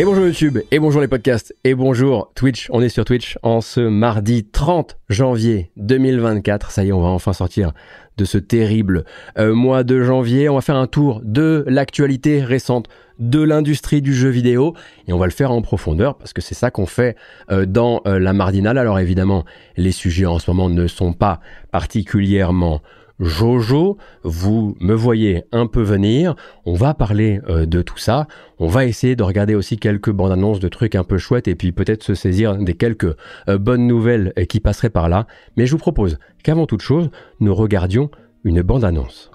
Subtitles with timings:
[0.00, 2.68] Et bonjour YouTube, et bonjour les podcasts, et bonjour Twitch.
[2.70, 6.70] On est sur Twitch en ce mardi 30 janvier 2024.
[6.70, 7.72] Ça y est, on va enfin sortir
[8.16, 9.04] de ce terrible
[9.38, 10.48] euh, mois de janvier.
[10.48, 12.88] On va faire un tour de l'actualité récente
[13.18, 14.74] de l'industrie du jeu vidéo
[15.06, 17.14] et on va le faire en profondeur parce que c'est ça qu'on fait
[17.50, 18.78] euh, dans euh, la Mardinale.
[18.78, 19.44] Alors évidemment,
[19.76, 21.40] les sujets en ce moment ne sont pas
[21.72, 22.80] particulièrement
[23.20, 26.34] Jojo, vous me voyez un peu venir,
[26.64, 28.26] on va parler euh, de tout ça,
[28.58, 31.54] on va essayer de regarder aussi quelques bandes annonces de trucs un peu chouettes et
[31.54, 33.14] puis peut-être se saisir des quelques
[33.48, 35.26] euh, bonnes nouvelles euh, qui passeraient par là,
[35.58, 38.10] mais je vous propose qu'avant toute chose, nous regardions
[38.42, 39.30] une bande annonce.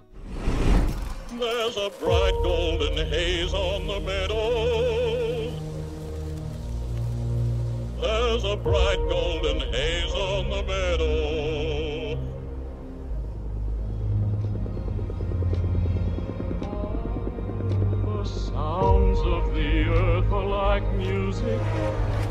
[18.55, 21.59] Sounds of the earth are like music.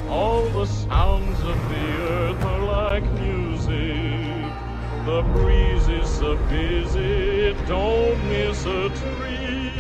[0.08, 1.86] All the sounds of the
[2.16, 4.50] earth are like music.
[5.04, 9.70] The breeze is so busy, don't miss a tree.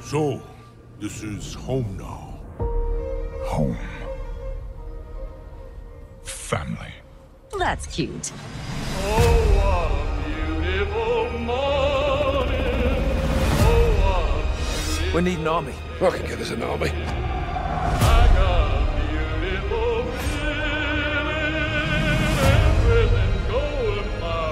[0.00, 0.40] So,
[0.98, 2.40] this is home now.
[3.52, 3.76] Home.
[6.22, 6.94] Family.
[7.58, 8.32] That's cute.
[9.02, 12.03] Oh, what a beautiful morning.
[15.14, 15.72] We need an army.
[16.02, 16.90] I can get us an army.
[16.90, 16.92] I
[18.34, 19.06] got a
[19.38, 21.54] beautiful feeling,
[23.46, 24.42] going my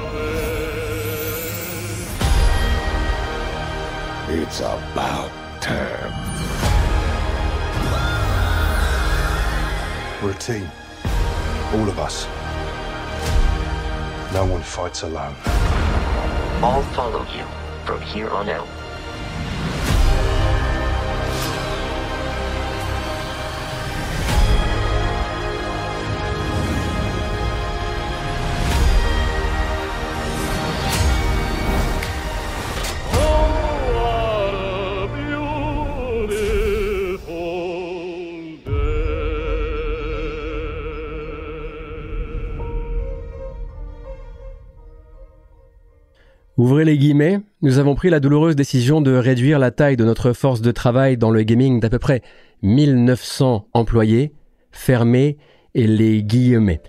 [4.29, 4.41] way.
[4.41, 6.13] It's about time.
[10.23, 10.71] We're a team.
[11.75, 12.29] All of us.
[14.33, 15.35] No one fights alone.
[16.63, 17.45] I'll follow you
[17.85, 18.69] from here on out.
[47.63, 51.17] Nous avons pris la douloureuse décision de réduire la taille de notre force de travail
[51.17, 52.21] dans le gaming d'à peu près
[52.63, 54.33] 1900 employés,
[54.73, 55.39] fermés
[55.75, 56.83] et les guillemets.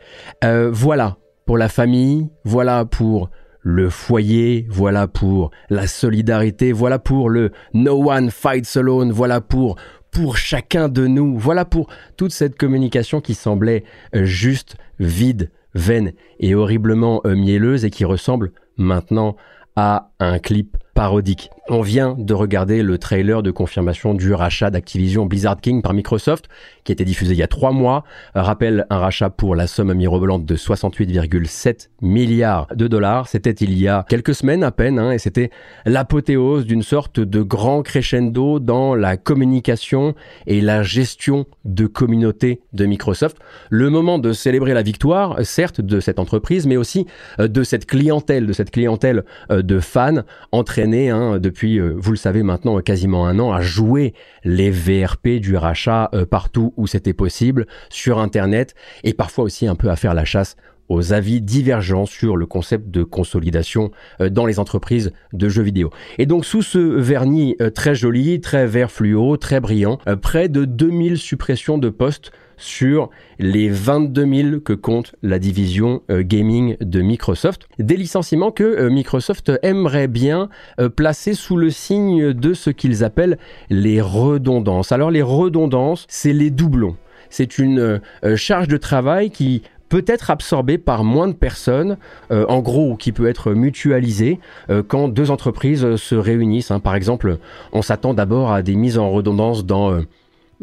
[0.44, 3.30] Euh, voilà pour la famille, voilà pour
[3.62, 9.76] le foyer, voilà pour la solidarité, voilà pour le no one fights alone, voilà pour
[10.10, 13.84] pour chacun de nous, voilà pour toute cette communication qui semblait
[14.16, 19.36] euh, juste vide, vaine et horriblement euh, mielleuse et qui ressemble maintenant
[19.76, 21.50] à un clip parodique.
[21.70, 26.50] On vient de regarder le trailer de confirmation du rachat d'Activision Blizzard King par Microsoft,
[26.84, 28.04] qui a été diffusé il y a trois mois.
[28.36, 33.30] Rappelle un rachat pour la somme mirobolante de 68,7 milliards de dollars.
[33.30, 35.52] C'était il y a quelques semaines à peine, hein, et c'était
[35.86, 40.16] l'apothéose d'une sorte de grand crescendo dans la communication
[40.48, 43.38] et la gestion de communauté de Microsoft.
[43.70, 47.08] Le moment de célébrer la victoire, certes, de cette entreprise, mais aussi
[47.40, 51.40] euh, de cette clientèle, de cette clientèle euh, de fans entraînés hein,
[51.80, 56.74] euh, vous le savez maintenant, quasiment un an, à jouer les VRP du rachat partout
[56.78, 60.56] où c'était possible, sur Internet, et parfois aussi un peu à faire la chasse
[60.90, 65.90] aux avis divergents sur le concept de consolidation dans les entreprises de jeux vidéo.
[66.18, 71.18] Et donc sous ce vernis très joli, très vert fluo, très brillant, près de 2000
[71.18, 77.68] suppressions de postes sur les 22 000 que compte la division euh, gaming de Microsoft.
[77.80, 83.04] Des licenciements que euh, Microsoft aimerait bien euh, placer sous le signe de ce qu'ils
[83.04, 83.38] appellent
[83.70, 84.92] les redondances.
[84.92, 86.96] Alors les redondances, c'est les doublons.
[87.30, 88.00] C'est une
[88.36, 91.98] charge de travail qui peut être absorbée par moins de personnes,
[92.32, 94.40] en gros, qui peut être mutualisée
[94.88, 96.72] quand deux entreprises se réunissent.
[96.72, 96.80] Hein.
[96.80, 97.38] Par exemple,
[97.74, 100.02] on s'attend d'abord à des mises en redondance dans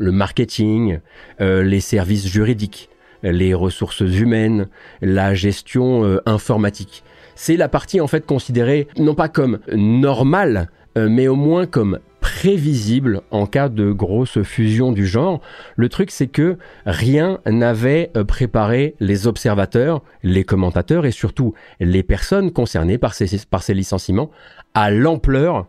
[0.00, 0.99] le marketing,
[1.40, 2.88] euh, les services juridiques,
[3.22, 4.66] les ressources humaines,
[5.02, 7.04] la gestion euh, informatique.
[7.34, 11.99] C'est la partie en fait considérée non pas comme normale, euh, mais au moins comme
[12.20, 15.40] prévisible en cas de grosse fusion du genre.
[15.76, 22.52] Le truc, c'est que rien n'avait préparé les observateurs, les commentateurs et surtout les personnes
[22.52, 24.31] concernées par ces, par ces licenciements
[24.75, 25.67] à l'ampleur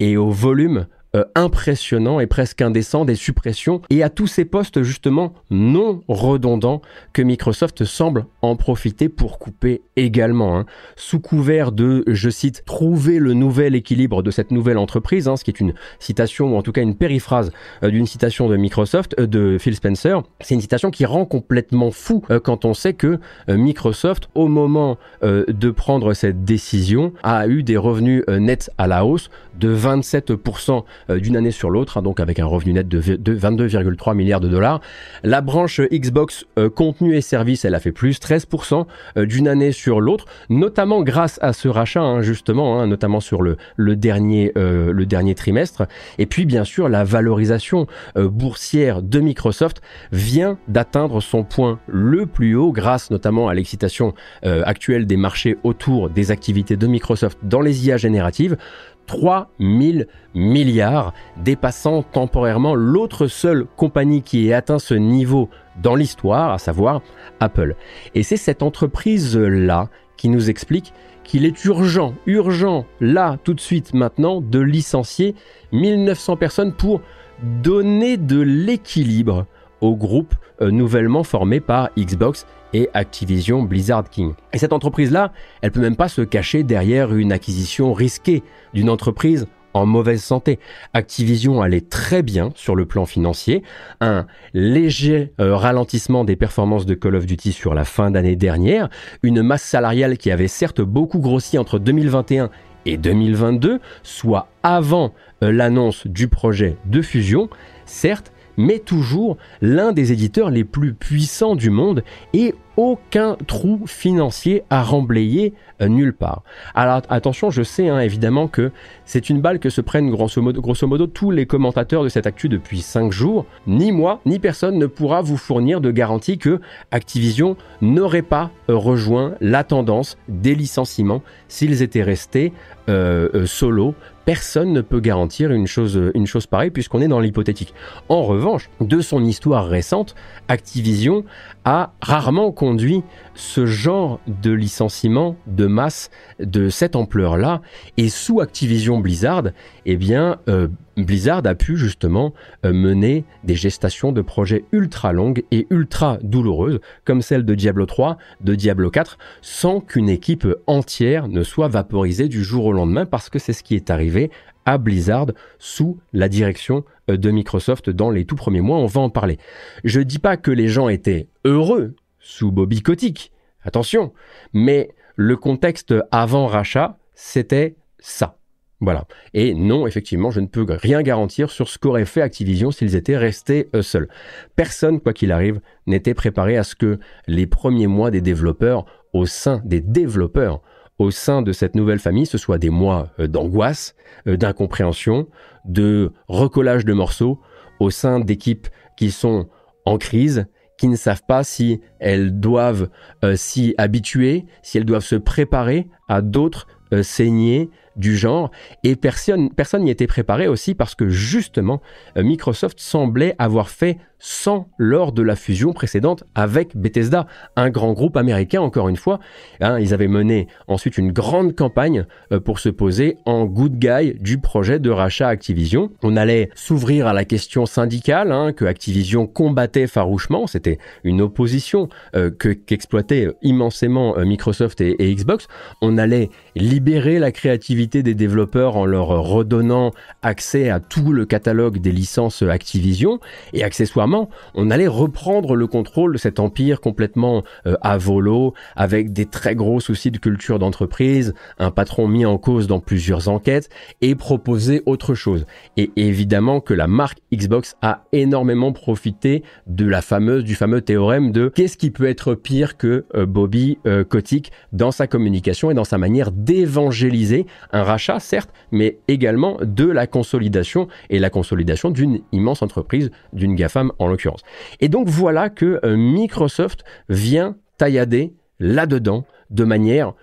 [0.00, 4.82] et au volume euh, impressionnant et presque indécent des suppressions et à tous ces postes
[4.82, 6.82] justement non redondants
[7.12, 10.58] que Microsoft semble en profiter pour couper également.
[10.58, 10.66] hein.
[10.96, 15.44] Sous couvert de, je cite, trouver le nouvel équilibre de cette nouvelle entreprise, hein, ce
[15.44, 17.52] qui est une citation ou en tout cas une périphrase
[17.82, 20.22] euh, d'une citation de Microsoft, euh, de Phil Spencer.
[20.40, 23.18] C'est une citation qui rend complètement fou quand on sait que
[23.48, 29.30] Microsoft, au moment de prendre cette décision, a eu des revenus nets à la hausse
[29.58, 33.18] de 27% euh, d'une année sur l'autre, hein, donc avec un revenu net de, v-
[33.18, 34.80] de 22,3 milliards de dollars.
[35.22, 38.86] La branche euh, Xbox euh, contenu et services, elle a fait plus 13%
[39.16, 43.42] euh, d'une année sur l'autre, notamment grâce à ce rachat, hein, justement, hein, notamment sur
[43.42, 43.56] le,
[43.96, 45.82] dernier, euh, trimestre.
[46.18, 47.86] Et puis, bien sûr, la valorisation
[48.16, 49.80] euh, boursière de Microsoft
[50.12, 54.14] vient d'atteindre son point le plus haut grâce notamment à l'excitation
[54.44, 58.56] euh, actuelle des marchés autour des activités de Microsoft dans les IA génératives.
[59.06, 60.04] 3 000
[60.34, 65.48] milliards, dépassant temporairement l'autre seule compagnie qui ait atteint ce niveau
[65.82, 67.02] dans l'histoire, à savoir
[67.40, 67.76] Apple.
[68.14, 70.92] Et c'est cette entreprise-là qui nous explique
[71.24, 75.34] qu'il est urgent, urgent, là, tout de suite, maintenant, de licencier
[75.72, 77.00] 1900 personnes pour
[77.42, 79.46] donner de l'équilibre
[79.80, 84.34] au groupe euh, nouvellement formé par Xbox et Activision Blizzard King.
[84.52, 85.32] Et cette entreprise-là,
[85.62, 88.42] elle peut même pas se cacher derrière une acquisition risquée
[88.74, 90.58] d'une entreprise en mauvaise santé.
[90.92, 93.62] Activision allait très bien sur le plan financier,
[94.00, 98.88] un léger euh, ralentissement des performances de Call of Duty sur la fin d'année dernière,
[99.22, 102.50] une masse salariale qui avait certes beaucoup grossi entre 2021
[102.86, 105.12] et 2022, soit avant
[105.42, 107.48] euh, l'annonce du projet de fusion,
[107.84, 114.64] certes, mais toujours l'un des éditeurs les plus puissants du monde et aucun trou financier
[114.70, 116.42] à remblayer euh, nulle part.
[116.74, 118.70] Alors attention, je sais hein, évidemment que
[119.04, 122.80] c'est une balle que se prennent grosso modo, tous les commentateurs de cette actu depuis
[122.80, 123.46] 5 jours.
[123.66, 126.60] Ni moi, ni personne ne pourra vous fournir de garantie que
[126.90, 132.52] Activision n'aurait pas euh, rejoint la tendance des licenciements s'ils étaient restés
[132.88, 133.94] euh, euh, solo.
[134.24, 137.74] Personne ne peut garantir chose, une chose pareille puisqu'on est dans l'hypothétique.
[138.08, 140.14] En revanche, de son histoire récente,
[140.48, 141.24] Activision
[141.64, 143.02] a rarement conduit
[143.34, 147.60] ce genre de licenciement de masse de cette ampleur-là.
[147.96, 149.44] Et sous Activision Blizzard,
[149.86, 152.34] eh bien, euh, Blizzard a pu justement
[152.64, 157.86] euh, mener des gestations de projets ultra longues et ultra douloureuses, comme celle de Diablo
[157.86, 163.06] 3, de Diablo 4, sans qu'une équipe entière ne soit vaporisée du jour au lendemain,
[163.06, 164.30] parce que c'est ce qui est arrivé
[164.66, 165.26] à Blizzard
[165.58, 168.78] sous la direction euh, de Microsoft dans les tout premiers mois.
[168.78, 169.38] On va en parler.
[169.84, 173.32] Je dis pas que les gens étaient heureux sous Bobby Kotick,
[173.62, 174.12] attention,
[174.52, 178.38] mais le contexte avant rachat, c'était ça.
[178.80, 179.06] Voilà.
[179.34, 183.16] Et non, effectivement, je ne peux rien garantir sur ce qu'aurait fait Activision s'ils étaient
[183.16, 184.08] restés euh, seuls.
[184.56, 189.26] Personne, quoi qu'il arrive, n'était préparé à ce que les premiers mois des développeurs, au
[189.26, 190.60] sein des développeurs,
[190.98, 193.94] au sein de cette nouvelle famille, ce soit des mois euh, d'angoisse,
[194.26, 195.28] euh, d'incompréhension,
[195.64, 197.40] de recollage de morceaux,
[197.80, 199.48] au sein d'équipes qui sont
[199.84, 200.46] en crise,
[200.84, 202.90] qui ne savent pas si elles doivent
[203.24, 208.50] euh, s'y habituer, si elles doivent se préparer à d'autres euh, saignées du genre.
[208.82, 211.80] Et personne n'y était préparé aussi parce que justement,
[212.16, 217.26] euh, Microsoft semblait avoir fait sans lors de la fusion précédente avec Bethesda,
[217.56, 219.20] un grand groupe américain encore une fois.
[219.60, 224.14] Hein, ils avaient mené ensuite une grande campagne euh, pour se poser en good guy
[224.18, 225.90] du projet de rachat Activision.
[226.02, 230.46] On allait s'ouvrir à la question syndicale hein, que Activision combattait farouchement.
[230.46, 235.48] C'était une opposition euh, que qu'exploitait immensément euh, Microsoft et Xbox.
[235.82, 241.78] On allait libérer la créativité des développeurs en leur redonnant accès à tout le catalogue
[241.78, 243.20] des licences Activision
[243.52, 249.12] et accessoirement on allait reprendre le contrôle de cet empire complètement euh, à volo avec
[249.12, 253.68] des très gros soucis de culture d'entreprise, un patron mis en cause dans plusieurs enquêtes
[254.00, 255.46] et proposer autre chose.
[255.76, 261.32] Et évidemment que la marque Xbox a énormément profité de la fameuse du fameux théorème
[261.32, 265.74] de qu'est-ce qui peut être pire que euh, Bobby euh, Kotick dans sa communication et
[265.74, 271.90] dans sa manière d'évangéliser un rachat certes, mais également de la consolidation et la consolidation
[271.90, 274.42] d'une immense entreprise, d'une GAFAM en l'occurrence.
[274.80, 280.14] Et donc voilà que euh, Microsoft vient taillader là-dedans de manière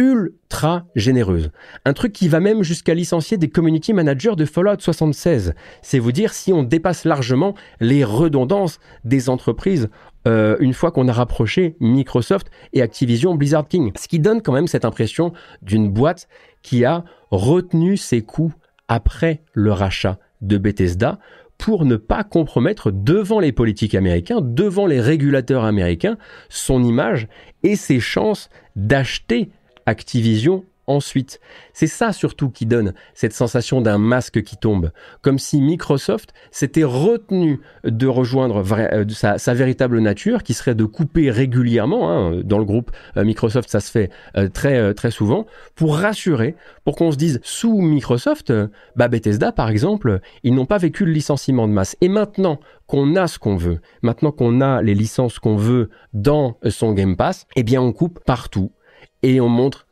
[0.00, 1.50] ultra généreuse.
[1.84, 5.54] Un truc qui va même jusqu'à licencier des community managers de Fallout 76.
[5.82, 9.90] C'est vous dire si on dépasse largement les redondances des entreprises
[10.28, 13.92] euh, une fois qu'on a rapproché Microsoft et Activision Blizzard King.
[13.96, 16.28] Ce qui donne quand même cette impression d'une boîte
[16.62, 18.52] qui a retenu ses coûts
[18.88, 21.18] après le rachat de Bethesda
[21.58, 26.16] pour ne pas compromettre devant les politiques américains, devant les régulateurs américains,
[26.48, 27.28] son image
[27.62, 29.50] et ses chances d'acheter
[29.86, 31.40] Activision ensuite.
[31.72, 34.90] C'est ça surtout qui donne cette sensation d'un masque qui tombe,
[35.22, 41.30] comme si Microsoft s'était retenu de rejoindre euh, sa, véritable nature, qui serait de couper
[41.30, 42.10] régulièrement.
[42.10, 46.56] Hein, dans le groupe euh, Microsoft, ça se fait euh, très très souvent pour rassurer,
[46.84, 48.52] pour qu'on se dise sous Microsoft,
[48.96, 51.96] bah Bethesda par exemple, ils n'ont pas vécu le licenciement de masse.
[52.00, 56.58] Et maintenant qu'on a ce qu'on veut, maintenant qu'on a les licences qu'on veut dans
[56.68, 58.72] son Game Pass, eh bien on coupe partout
[59.22, 59.86] et on montre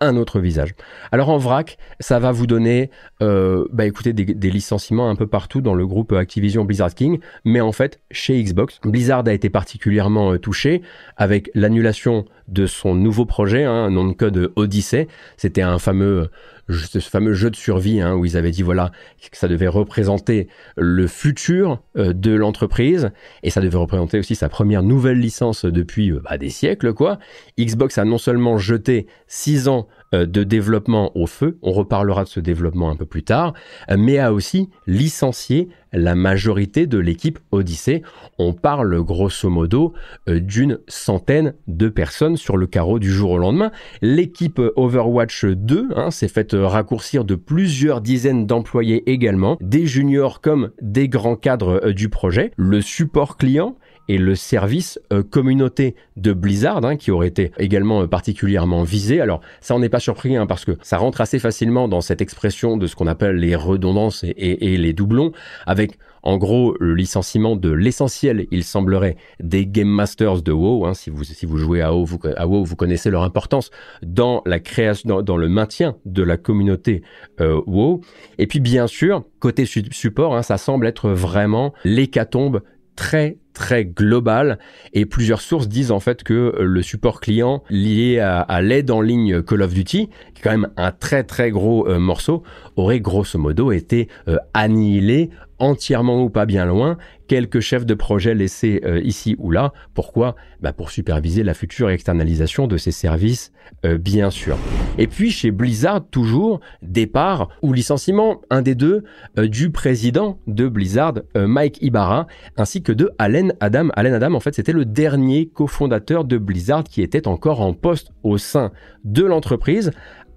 [0.00, 0.74] un autre visage.
[1.12, 2.90] Alors en vrac, ça va vous donner,
[3.22, 7.60] euh, bah écoutez, des, licenciements un peu partout dans le groupe Activision Blizzard King, mais
[7.60, 10.82] en fait chez Xbox, Blizzard a été particulièrement euh, touché
[11.16, 15.08] avec l'annulation de son nouveau projet, hein, un nom de code Odyssey.
[15.36, 16.30] C'était un fameux
[16.68, 18.90] ce fameux jeu de survie hein, où ils avaient dit voilà
[19.30, 23.10] que ça devait représenter le futur euh, de l'entreprise
[23.42, 27.18] et ça devait représenter aussi sa première nouvelle licence depuis euh, bah, des siècles quoi.
[27.58, 32.28] Xbox a non seulement jeté six ans euh, de développement au feu, on reparlera de
[32.28, 33.54] ce développement un peu plus tard,
[33.96, 38.02] mais a aussi licencié la majorité de l'équipe Odyssey.
[38.38, 39.94] On parle grosso modo
[40.28, 43.70] euh, d'une centaine de personnes sur le carreau du jour au lendemain.
[44.02, 50.70] L'équipe Overwatch 2 hein, s'est faite raccourcir de plusieurs dizaines d'employés également, des juniors comme
[50.82, 52.50] des grands cadres euh, du projet.
[52.56, 53.76] Le support client
[54.08, 59.20] et le service euh, communauté de Blizzard, hein, qui aurait été également euh, particulièrement visé.
[59.20, 62.20] Alors ça, on n'est pas surpris, hein, parce que ça rentre assez facilement dans cette
[62.20, 65.32] expression de ce qu'on appelle les redondances et, les doublons,
[65.66, 70.86] avec en gros le licenciement de l'essentiel, il semblerait, des Game Masters de WoW.
[70.86, 73.70] Hein, si, vous, si vous jouez à WoW, vous, à WoW, vous connaissez leur importance
[74.02, 77.02] dans la création, dans, le maintien de la communauté
[77.40, 78.00] euh, WoW.
[78.38, 82.62] Et puis bien sûr, côté support, ça semble être vraiment l'hécatombe
[82.96, 84.58] très très global.
[84.92, 89.00] Et plusieurs sources disent en fait que euh, le support client lié à, l'aide en
[89.00, 92.42] ligne Call of Duty, qui est quand même un très très gros euh, morceau,
[92.76, 95.30] aurait grosso modo été euh, annihilé
[95.64, 99.72] entièrement ou pas bien loin, quelques chefs de projet laissés euh, ici ou là.
[99.94, 100.36] Pourquoi?
[100.60, 103.50] Bah Pour superviser la future externalisation de ces services,
[103.86, 104.58] euh, bien sûr.
[104.98, 109.04] Et puis chez Blizzard, toujours, départ ou licenciement, un des deux,
[109.38, 113.88] euh, du président de Blizzard, Mike Ibarra, ainsi que de Allen Adam.
[113.94, 118.12] Allen Adam, en fait, c'était le dernier cofondateur de Blizzard qui était encore en poste
[118.22, 118.70] au sein
[119.04, 119.92] de l'entreprise.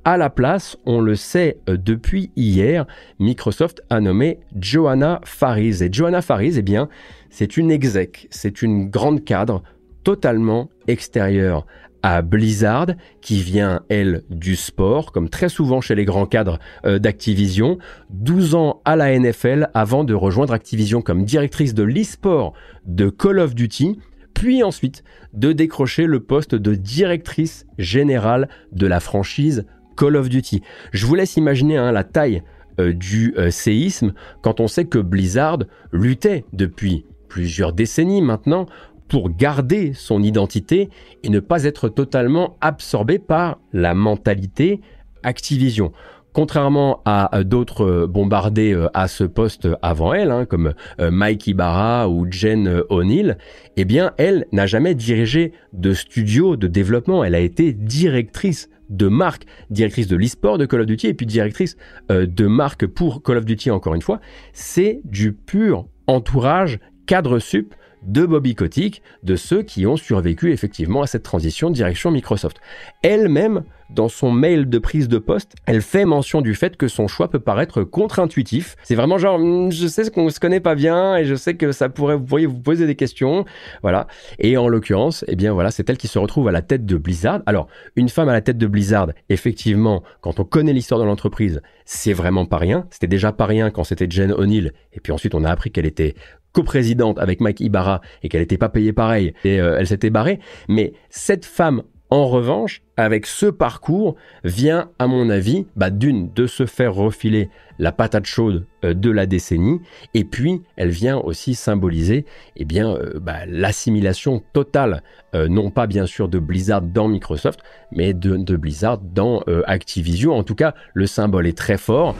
[0.08, 2.88] À la place, on le sait euh, depuis hier,
[3.20, 5.84] Microsoft a nommé Johanna Faris.
[5.84, 6.88] Et Johanna Faris, eh bien,
[7.30, 9.64] c'est une exec, c'est une grande cadre
[10.06, 11.66] totalement extérieure
[12.04, 12.88] à Blizzard,
[13.20, 17.78] qui vient, elle, du sport, comme très souvent chez les grands cadres euh, d'Activision.
[18.12, 22.54] 12 ans à la NFL avant de rejoindre Activision comme directrice de l'e-sport
[22.86, 23.98] de Call of Duty
[24.38, 29.66] puis ensuite de décrocher le poste de directrice générale de la franchise
[29.98, 30.62] Call of Duty.
[30.94, 32.44] Je vous laisse imaginer hein, la taille
[32.80, 34.14] euh, du euh, séisme
[34.44, 35.60] quand on sait que Blizzard
[35.92, 38.68] luttait depuis plusieurs décennies maintenant
[39.08, 40.90] pour garder son identité
[41.24, 44.80] et ne pas être totalement absorbé par la mentalité
[45.24, 45.92] Activision.
[46.34, 52.28] Contrairement à d'autres euh, bombardés à ce poste avant elle, hein, comme Mike Ibarra ou
[52.30, 53.40] Jen O'Neill,
[53.76, 53.88] eh
[54.18, 57.24] elle n'a jamais dirigé de studio de développement.
[57.24, 61.26] Elle a été directrice de marque, directrice de l'e-sport de Call of Duty et puis
[61.26, 61.78] directrice
[62.12, 64.20] euh, de marque pour Call of Duty encore une fois,
[64.54, 71.02] c'est du pur entourage cadre sup de Bobby Kotick, de ceux qui ont survécu effectivement
[71.02, 72.62] à cette transition direction Microsoft.
[73.02, 77.08] Elle-même, dans son mail de prise de poste, elle fait mention du fait que son
[77.08, 78.76] choix peut paraître contre-intuitif.
[78.84, 81.72] C'est vraiment genre, hmm, je sais qu'on se connaît pas bien et je sais que
[81.72, 83.46] ça pourrait, vous vous poser des questions.
[83.82, 84.08] Voilà.
[84.40, 86.98] Et en l'occurrence, eh bien voilà, c'est elle qui se retrouve à la tête de
[86.98, 87.42] Blizzard.
[87.46, 91.62] Alors, une femme à la tête de Blizzard, effectivement, quand on connaît l'histoire de l'entreprise,
[91.86, 92.86] c'est vraiment pas rien.
[92.92, 94.74] C'était déjà pas rien quand c'était Jen O'Neill.
[94.94, 96.16] Et puis ensuite, on a appris qu'elle était
[96.52, 100.40] coprésidente avec Mike Ibarra et qu'elle n'était pas payée pareil et euh, elle s'était barrée.
[100.68, 106.48] Mais cette femme, en revanche, avec ce parcours, vient, à mon avis, bah, d'une, de
[106.48, 107.50] se faire refiler
[107.80, 109.82] la patate chaude euh, de la décennie,
[110.14, 115.04] et puis elle vient aussi symboliser eh bien, euh, bah, l'assimilation totale,
[115.36, 117.60] euh, non pas bien sûr de Blizzard dans Microsoft,
[117.92, 120.34] mais de, Blizzard dans Activision.
[120.34, 122.16] En tout cas, le symbole est très fort.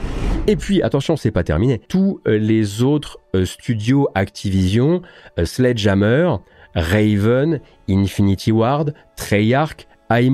[0.46, 1.80] Et puis, attention, c'est pas terminé.
[1.88, 5.02] Tous les autres studios Activision,
[5.42, 6.36] Sledgehammer,
[6.78, 10.30] Raven, Infinity Ward, Treyarch, High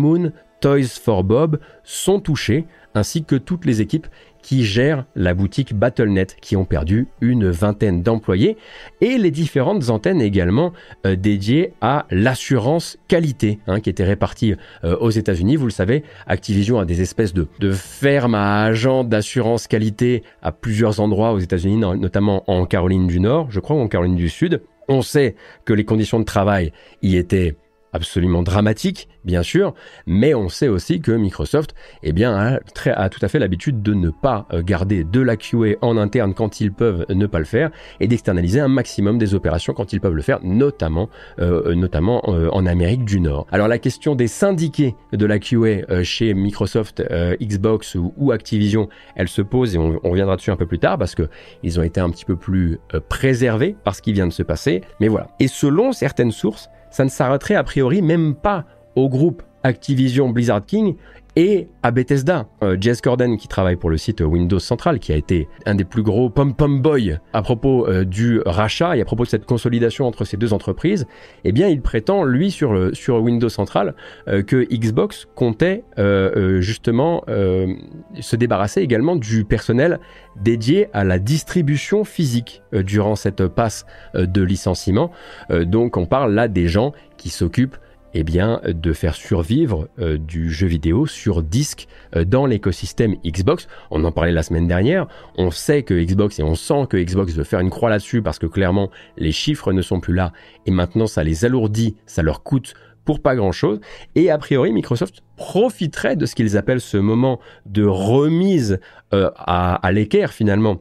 [0.60, 4.06] Toys for Bob sont touchés, ainsi que toutes les équipes
[4.40, 8.56] qui gèrent la boutique BattleNet, qui ont perdu une vingtaine d'employés,
[9.00, 10.72] et les différentes antennes également
[11.06, 15.56] euh, dédiées à l'assurance qualité, hein, qui étaient réparties euh, aux États-Unis.
[15.56, 20.52] Vous le savez, Activision a des espèces de, de fermes à agents d'assurance qualité à
[20.52, 24.16] plusieurs endroits aux États-Unis, no- notamment en Caroline du Nord, je crois, ou en Caroline
[24.16, 24.62] du Sud.
[24.88, 26.72] On sait que les conditions de travail
[27.02, 27.56] y étaient
[27.94, 29.72] absolument dramatique, bien sûr,
[30.06, 34.10] mais on sait aussi que Microsoft eh bien, a, tout à fait l'habitude de ne
[34.10, 37.70] pas euh, garder de la QA en interne quand ils peuvent ne pas le faire
[38.00, 41.08] et d'externaliser un maximum des opérations quand ils peuvent le faire, notamment,
[41.38, 43.46] euh, notamment euh, en Amérique du Nord.
[43.52, 47.02] Alors la question des syndiqués de la QA chez Microsoft,
[47.40, 50.98] Xbox ou, Activision, elle se pose et on, on reviendra dessus un peu plus tard
[50.98, 51.28] parce que
[51.62, 54.82] ils ont été un petit peu plus préservés par ce qui vient de se passer.
[54.98, 55.28] Mais voilà.
[55.38, 60.64] Et selon certaines sources, ça ne s'arrêterait a priori même pas au groupe Activision Blizzard
[60.64, 60.94] King
[61.36, 62.46] et à Bethesda.
[62.62, 65.84] Euh, Jess Corden, qui travaille pour le site Windows Central, qui a été un des
[65.84, 70.06] plus gros pom-pom boy à propos euh, du rachat et à propos de cette consolidation
[70.06, 71.06] entre ces deux entreprises,
[71.44, 72.72] eh bien, il prétend, lui, sur,
[73.08, 73.94] Windows Central,
[74.28, 79.98] euh, que Xbox comptait euh, justement se débarrasser également du personnel
[80.36, 85.10] dédié à la distribution physique durant cette passe de licenciement.
[85.50, 87.76] Donc, on parle là des gens qui s'occupent
[88.14, 93.66] eh bien, de faire survivre euh, du jeu vidéo sur disque euh, dans l'écosystème Xbox.
[93.90, 95.06] On en parlait la semaine dernière.
[95.36, 98.38] On sait que Xbox et on sent que Xbox veut faire une croix là-dessus parce
[98.38, 100.32] que clairement les chiffres ne sont plus là
[100.66, 103.80] et maintenant ça les alourdit, ça leur coûte pour pas grand chose.
[104.14, 108.80] Et a priori, Microsoft profiterait de ce qu'ils appellent ce moment de remise
[109.12, 110.80] euh, à, à l'équerre finalement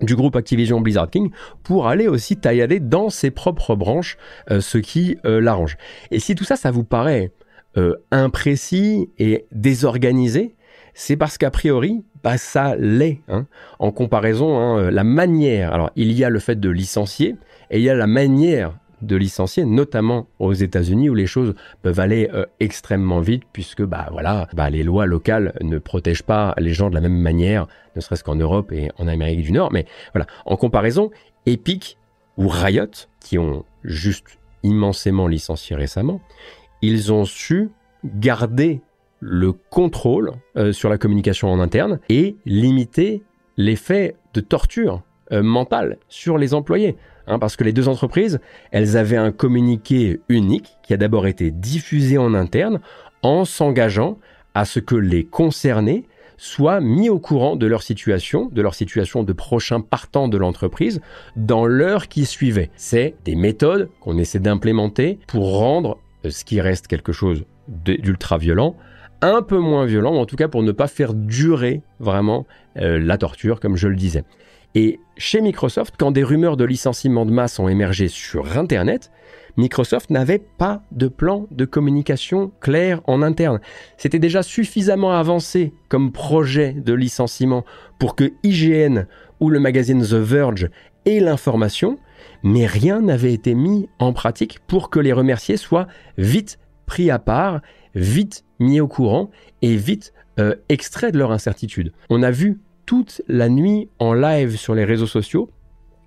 [0.00, 1.30] du groupe Activision Blizzard King
[1.62, 4.16] pour aller aussi taillader dans ses propres branches
[4.50, 5.76] euh, ce qui euh, l'arrange.
[6.10, 7.32] Et si tout ça, ça vous paraît
[7.76, 10.56] euh, imprécis et désorganisé,
[10.94, 13.20] c'est parce qu'a priori, bah, ça l'est.
[13.28, 13.46] hein.
[13.78, 17.36] En comparaison, hein, la manière, alors il y a le fait de licencier
[17.70, 22.00] et il y a la manière de licencier, notamment aux États-Unis où les choses peuvent
[22.00, 26.72] aller euh, extrêmement vite puisque bah voilà, bah, les lois locales ne protègent pas les
[26.72, 29.72] gens de la même manière, ne serait-ce qu'en Europe et en Amérique du Nord.
[29.72, 31.10] Mais voilà, en comparaison,
[31.46, 31.98] Epic
[32.36, 36.20] ou Riot, qui ont juste immensément licencié récemment,
[36.82, 37.70] ils ont su
[38.04, 38.80] garder
[39.20, 43.22] le contrôle euh, sur la communication en interne et limiter
[43.56, 46.96] l'effet de torture euh, mentale sur les employés.
[47.30, 48.40] Hein, parce que les deux entreprises,
[48.72, 52.80] elles avaient un communiqué unique qui a d'abord été diffusé en interne
[53.22, 54.18] en s'engageant
[54.54, 56.06] à ce que les concernés
[56.38, 61.00] soient mis au courant de leur situation, de leur situation de prochains partants de l'entreprise,
[61.36, 62.70] dans l'heure qui suivait.
[62.74, 68.38] C'est des méthodes qu'on essaie d'implémenter pour rendre euh, ce qui reste quelque chose d'ultra
[68.38, 68.74] violent
[69.22, 72.46] un peu moins violent, en tout cas pour ne pas faire durer vraiment
[72.78, 74.24] euh, la torture, comme je le disais.
[74.74, 79.10] Et chez Microsoft, quand des rumeurs de licenciement de masse ont émergé sur Internet,
[79.56, 83.60] Microsoft n'avait pas de plan de communication clair en interne.
[83.96, 87.64] C'était déjà suffisamment avancé comme projet de licenciement
[87.98, 89.06] pour que IGN
[89.40, 90.70] ou le magazine The Verge
[91.04, 91.98] aient l'information,
[92.42, 97.18] mais rien n'avait été mis en pratique pour que les remerciés soient vite pris à
[97.18, 97.60] part,
[97.94, 99.30] vite mis au courant
[99.62, 101.92] et vite euh, extraits de leur incertitude.
[102.08, 105.50] On a vu toute la nuit en live sur les réseaux sociaux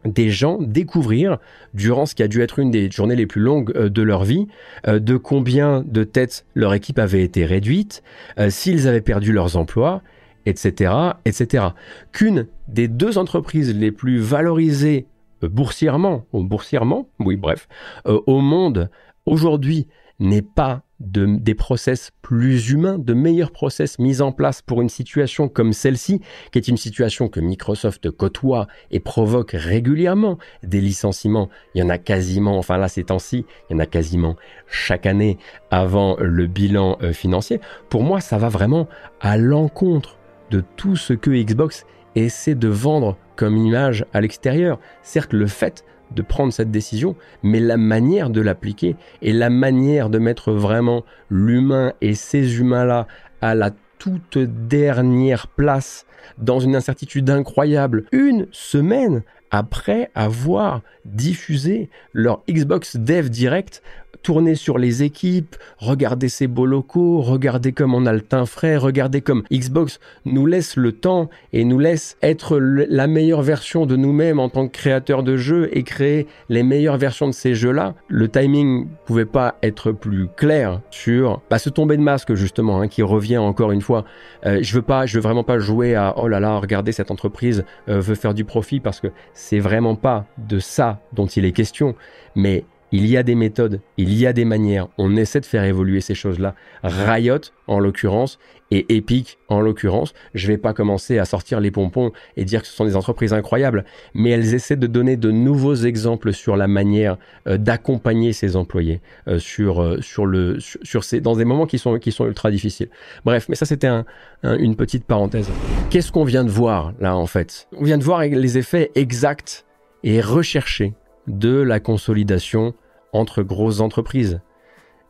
[0.05, 1.37] des gens découvrir,
[1.73, 4.23] durant ce qui a dû être une des journées les plus longues euh, de leur
[4.23, 4.47] vie,
[4.87, 8.03] euh, de combien de têtes leur équipe avait été réduite,
[8.39, 10.01] euh, s'ils avaient perdu leurs emplois,
[10.45, 10.93] etc.,
[11.25, 11.67] etc.
[12.11, 15.07] Qu'une des deux entreprises les plus valorisées
[15.41, 17.67] boursièrement, ou boursièrement, oui, bref,
[18.05, 18.89] au monde
[19.25, 19.87] aujourd'hui
[20.19, 24.89] n'est pas de, des process plus humains, de meilleurs process mis en place pour une
[24.89, 30.37] situation comme celle-ci, qui est une situation que Microsoft côtoie et provoque régulièrement.
[30.63, 33.85] Des licenciements, il y en a quasiment, enfin là ces temps-ci, il y en a
[33.85, 34.35] quasiment
[34.67, 35.37] chaque année
[35.71, 37.59] avant le bilan euh, financier.
[37.89, 38.87] Pour moi, ça va vraiment
[39.19, 40.17] à l'encontre
[40.51, 41.85] de tout ce que Xbox
[42.15, 44.79] essaie de vendre comme image à l'extérieur.
[45.01, 45.83] Certes, le fait
[46.15, 51.03] de prendre cette décision, mais la manière de l'appliquer et la manière de mettre vraiment
[51.29, 53.07] l'humain et ces humains-là
[53.41, 56.05] à la toute dernière place
[56.37, 63.83] dans une incertitude incroyable, une semaine après avoir diffusé leur Xbox Dev Direct
[64.23, 68.77] tourner sur les équipes, regarder ces beaux locaux, regarder comme on a le teint frais,
[68.77, 73.95] regarder comme Xbox nous laisse le temps et nous laisse être la meilleure version de
[73.95, 77.95] nous-mêmes en tant que créateurs de jeux et créer les meilleures versions de ces jeux-là.
[78.07, 82.87] Le timing pouvait pas être plus clair sur bah, ce tombé de masque justement hein,
[82.87, 84.05] qui revient encore une fois.
[84.45, 87.11] Euh, je veux pas, je veux vraiment pas jouer à oh là là, regardez cette
[87.11, 91.45] entreprise euh, veut faire du profit parce que c'est vraiment pas de ça dont il
[91.45, 91.95] est question,
[92.35, 95.63] mais il y a des méthodes, il y a des manières, on essaie de faire
[95.63, 96.53] évoluer ces choses-là.
[96.83, 98.37] Riot, en l'occurrence,
[98.69, 102.67] et Epic, en l'occurrence, je vais pas commencer à sortir les pompons et dire que
[102.67, 106.67] ce sont des entreprises incroyables, mais elles essaient de donner de nouveaux exemples sur la
[106.67, 111.65] manière euh, d'accompagner ces employés euh, sur, euh, sur le, sur, ces, dans des moments
[111.65, 112.89] qui sont, qui sont ultra difficiles.
[113.25, 114.05] Bref, mais ça c'était un,
[114.43, 115.49] une petite parenthèse.
[115.89, 117.67] Qu'est-ce qu'on vient de voir là en fait?
[117.75, 119.65] On vient de voir les effets exacts
[120.03, 120.93] et recherchés
[121.27, 122.75] de la consolidation
[123.13, 124.41] entre grosses entreprises.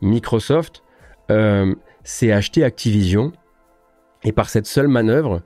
[0.01, 0.83] Microsoft
[1.31, 3.31] euh, s'est acheté Activision
[4.23, 5.41] et par cette seule manœuvre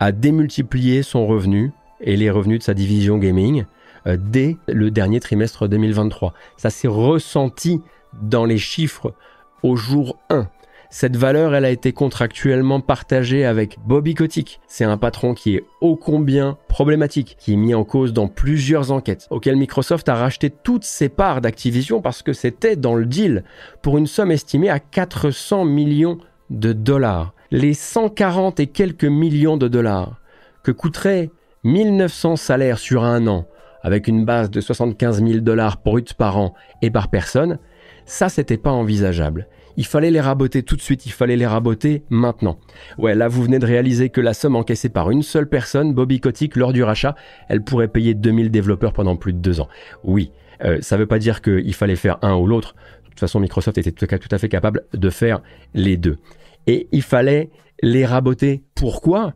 [0.00, 3.64] a démultiplié son revenu et les revenus de sa division gaming
[4.06, 6.34] euh, dès le dernier trimestre 2023.
[6.56, 7.80] Ça s'est ressenti
[8.12, 9.14] dans les chiffres
[9.62, 10.48] au jour 1.
[10.96, 14.60] Cette valeur, elle a été contractuellement partagée avec Bobby Kotick.
[14.68, 18.92] C'est un patron qui est ô combien problématique, qui est mis en cause dans plusieurs
[18.92, 23.42] enquêtes, auxquelles Microsoft a racheté toutes ses parts d'Activision parce que c'était dans le deal
[23.82, 26.18] pour une somme estimée à 400 millions
[26.50, 27.34] de dollars.
[27.50, 30.20] Les 140 et quelques millions de dollars
[30.62, 31.30] que coûterait
[31.64, 33.48] 1900 salaires sur un an,
[33.82, 37.58] avec une base de 75 000 dollars bruts par an et par personne,
[38.06, 42.02] ça c'était pas envisageable il fallait les raboter tout de suite, il fallait les raboter
[42.10, 42.58] maintenant.
[42.98, 46.20] Ouais, là vous venez de réaliser que la somme encaissée par une seule personne, Bobby
[46.20, 47.14] Kotick, lors du rachat,
[47.48, 49.68] elle pourrait payer 2000 développeurs pendant plus de deux ans.
[50.02, 50.30] Oui,
[50.64, 52.74] euh, ça veut pas dire qu'il fallait faire un ou l'autre.
[53.04, 55.40] De toute façon, Microsoft était tout à fait capable de faire
[55.72, 56.18] les deux.
[56.66, 57.50] Et il fallait
[57.82, 58.62] les raboter.
[58.74, 59.34] Pourquoi?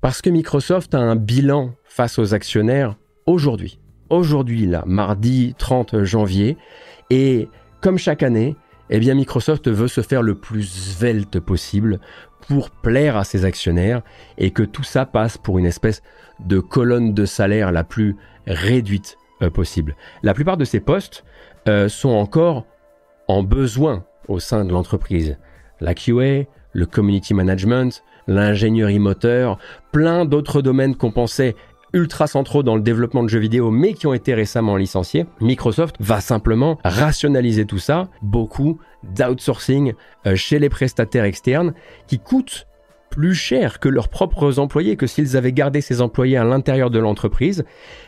[0.00, 3.78] Parce que Microsoft a un bilan face aux actionnaires aujourd'hui.
[4.10, 6.56] Aujourd'hui, là, mardi 30 janvier.
[7.10, 7.48] Et
[7.80, 8.56] comme chaque année,
[8.90, 12.00] eh bien Microsoft veut se faire le plus svelte possible
[12.48, 14.02] pour plaire à ses actionnaires
[14.38, 16.02] et que tout ça passe pour une espèce
[16.40, 18.16] de colonne de salaire la plus
[18.46, 19.96] réduite euh, possible.
[20.22, 21.24] La plupart de ces postes
[21.68, 22.66] euh, sont encore
[23.28, 25.38] en besoin au sein de l'entreprise.
[25.80, 29.58] La QA, le community management, l'ingénierie moteur,
[29.92, 31.54] plein d'autres domaines qu'on pensait
[31.92, 35.96] ultra centraux dans le développement de jeux vidéo, mais qui ont été récemment licenciés, Microsoft
[36.00, 39.94] va simplement rationaliser tout ça, beaucoup d'outsourcing
[40.26, 41.74] euh, chez les prestataires externes,
[42.06, 42.66] qui coûtent
[43.10, 46.98] plus cher que leurs propres employés, que s'ils avaient gardé ces employés à l'intérieur de
[46.98, 47.64] l'entreprise.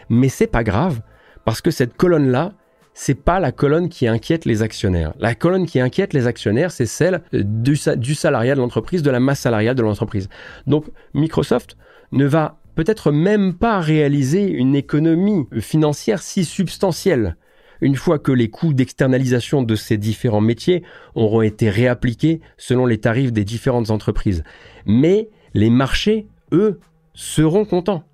[0.09, 1.01] Mais c'est pas grave,
[1.45, 2.53] parce que cette colonne-là,
[2.95, 5.13] c'est pas la colonne qui inquiète les actionnaires.
[5.19, 9.21] La colonne qui inquiète les actionnaires, c'est celle du, du salariat de l'entreprise, de la
[9.21, 10.29] masse salariale de l'entreprise.
[10.67, 11.77] Donc Microsoft
[12.13, 17.37] ne va peut-être même pas réaliser une économie financière si substantielle.
[17.81, 20.83] Une fois que les coûts d'externalisation de ces différents métiers
[21.15, 24.43] auront été réappliqués selon les tarifs des différentes entreprises.
[24.87, 26.81] Mais les marchés, eux,
[27.15, 28.05] seront contents.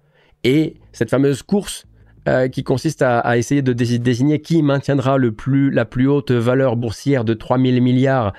[0.44, 1.86] Et cette fameuse course
[2.28, 7.32] euh, qui consiste à, essayer de désigner qui maintiendra la plus haute valeur boursière de
[7.32, 8.34] 3000 milliards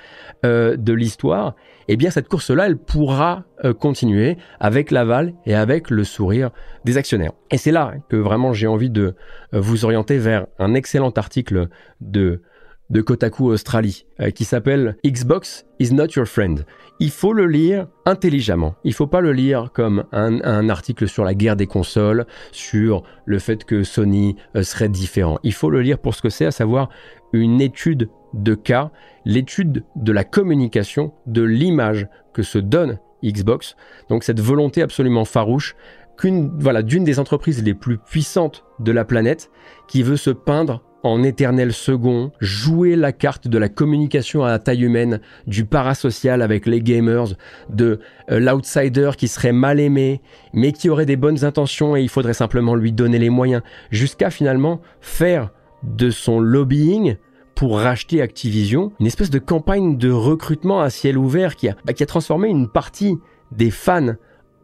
[0.45, 1.55] euh, de l'histoire,
[1.87, 6.51] eh bien cette course-là, elle pourra euh, continuer avec l'aval et avec le sourire
[6.85, 7.33] des actionnaires.
[7.51, 9.15] Et c'est là que vraiment j'ai envie de
[9.53, 11.67] vous orienter vers un excellent article
[11.99, 12.41] de
[12.89, 16.65] de Kotaku Australie qui s'appelle Xbox is not your friend
[17.01, 18.75] il faut le lire intelligemment.
[18.83, 23.39] Il faut pas le lire comme un, article sur la guerre des consoles, sur le
[23.39, 25.39] fait que Sony euh, serait différent.
[25.41, 26.89] Il faut le lire pour ce que c'est, à savoir
[27.33, 28.91] une étude de cas,
[29.25, 33.75] l'étude de la communication, de l'image que se donne Xbox.
[34.09, 35.75] Donc cette volonté absolument farouche
[36.17, 39.49] qu'une voilà d'une des entreprises les plus puissantes de la planète
[39.87, 44.83] qui veut se peindre en éternel second, jouer la carte de la communication à taille
[44.83, 47.33] humaine, du parasocial avec les gamers,
[47.69, 50.21] de euh, l'outsider qui serait mal aimé,
[50.53, 54.29] mais qui aurait des bonnes intentions et il faudrait simplement lui donner les moyens, jusqu'à
[54.29, 55.49] finalement faire
[55.83, 57.15] de son lobbying
[57.61, 61.75] pour racheter Activision, une espèce de campagne de recrutement à ciel ouvert qui a,
[62.07, 63.19] transformé une partie
[63.51, 64.15] des fans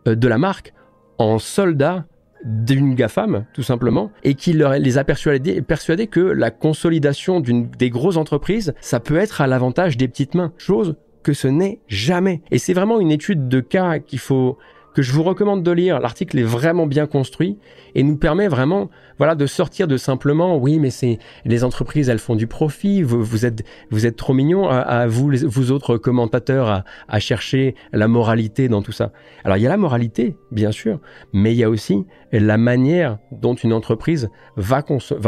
[0.07, 0.73] euh, de la marque
[1.19, 2.07] en soldats
[2.43, 7.89] d'une GAFAM, tout simplement, et qui leur, les a persuadés, persuadés que la consolidation des
[7.91, 10.51] grosses entreprises, ça peut être à l'avantage des petites mains.
[10.57, 12.41] Chose que ce n'est jamais.
[12.49, 14.57] Et c'est vraiment une étude de cas qu'il faut,
[14.97, 15.99] que je vous recommande de lire.
[15.99, 17.59] L'article est vraiment bien construit
[17.93, 22.17] et nous permet vraiment, voilà, de sortir de simplement, oui, mais c'est les entreprises, elles
[22.17, 23.03] font du profit.
[23.03, 28.69] Vous, êtes, vous êtes trop mignons à, vous, vous autres commentateurs, à, chercher la moralité
[28.69, 29.11] dans tout ça.
[29.43, 30.99] Alors il y a la moralité, bien sûr,
[31.31, 34.81] mais il y a aussi la manière dont une entreprise va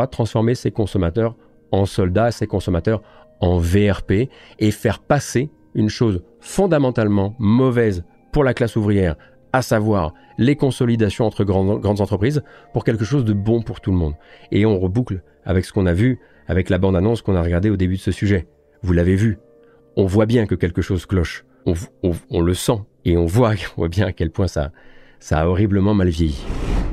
[0.07, 1.35] transformer ses consommateurs
[1.71, 3.03] en soldats, ses consommateurs
[3.39, 9.15] en VRP et faire passer une chose fondamentalement mauvaise pour la classe ouvrière,
[9.53, 12.41] à savoir les consolidations entre grandes, grandes entreprises,
[12.73, 14.13] pour quelque chose de bon pour tout le monde.
[14.51, 17.77] Et on reboucle avec ce qu'on a vu, avec la bande-annonce qu'on a regardée au
[17.77, 18.47] début de ce sujet.
[18.81, 19.37] Vous l'avez vu,
[19.95, 21.45] on voit bien que quelque chose cloche.
[21.65, 21.73] On,
[22.31, 24.71] on- le sent et on voit, on voit bien à quel point ça,
[25.19, 26.41] ça a horriblement mal vieilli.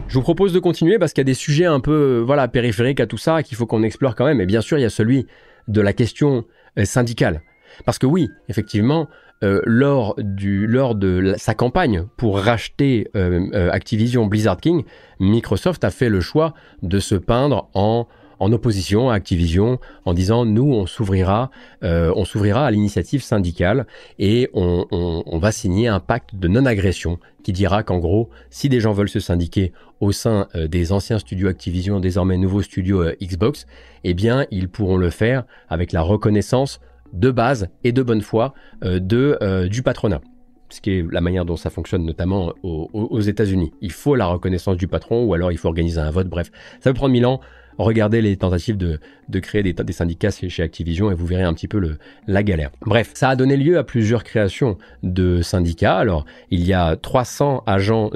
[0.09, 2.49] Je vous propose de continuer parce qu'il y a des sujets un peu euh, voilà,
[2.49, 4.41] périphériques à tout ça qu'il faut qu'on explore quand même.
[4.41, 5.27] Et bien sûr, il y a celui
[5.69, 6.45] de la question
[6.79, 7.43] euh, syndicale.
[7.85, 9.09] Parce que oui, effectivement,
[9.43, 14.85] euh, lors, de sa campagne pour racheter euh, euh, Activision Blizzard King,
[15.21, 18.07] Microsoft a fait le choix de se peindre en,
[18.41, 21.51] opposition à Activision, en disant nous, on s'ouvrira,
[21.83, 23.87] on s'ouvrira à l'initiative syndicale
[24.19, 28.93] et on, va signer un pacte de non-agression qui dira qu'en gros, si des gens
[28.93, 33.67] veulent se syndiquer au sein des anciens studios Activision, désormais nouveaux studios Xbox,
[34.05, 36.81] eh bien, ils pourront le faire avec la reconnaissance
[37.17, 40.21] de base et de bonne foi euh, de, euh, du patronat.
[40.69, 43.73] Ce qui est la manière dont ça fonctionne, notamment aux, États-Unis.
[43.81, 46.27] Il faut la reconnaissance du patron ou alors il faut organiser un vote.
[46.27, 46.51] Bref,
[46.81, 47.41] ça peut prendre mille ans.
[47.79, 51.69] Regardez les tentatives de, de créer des, syndicats chez Activision et vous verrez un petit
[51.69, 51.81] peu
[52.27, 52.71] la galère.
[52.81, 55.97] Bref, ça a donné lieu à plusieurs créations de syndicats.
[55.97, 58.11] Alors, il y a 300 agents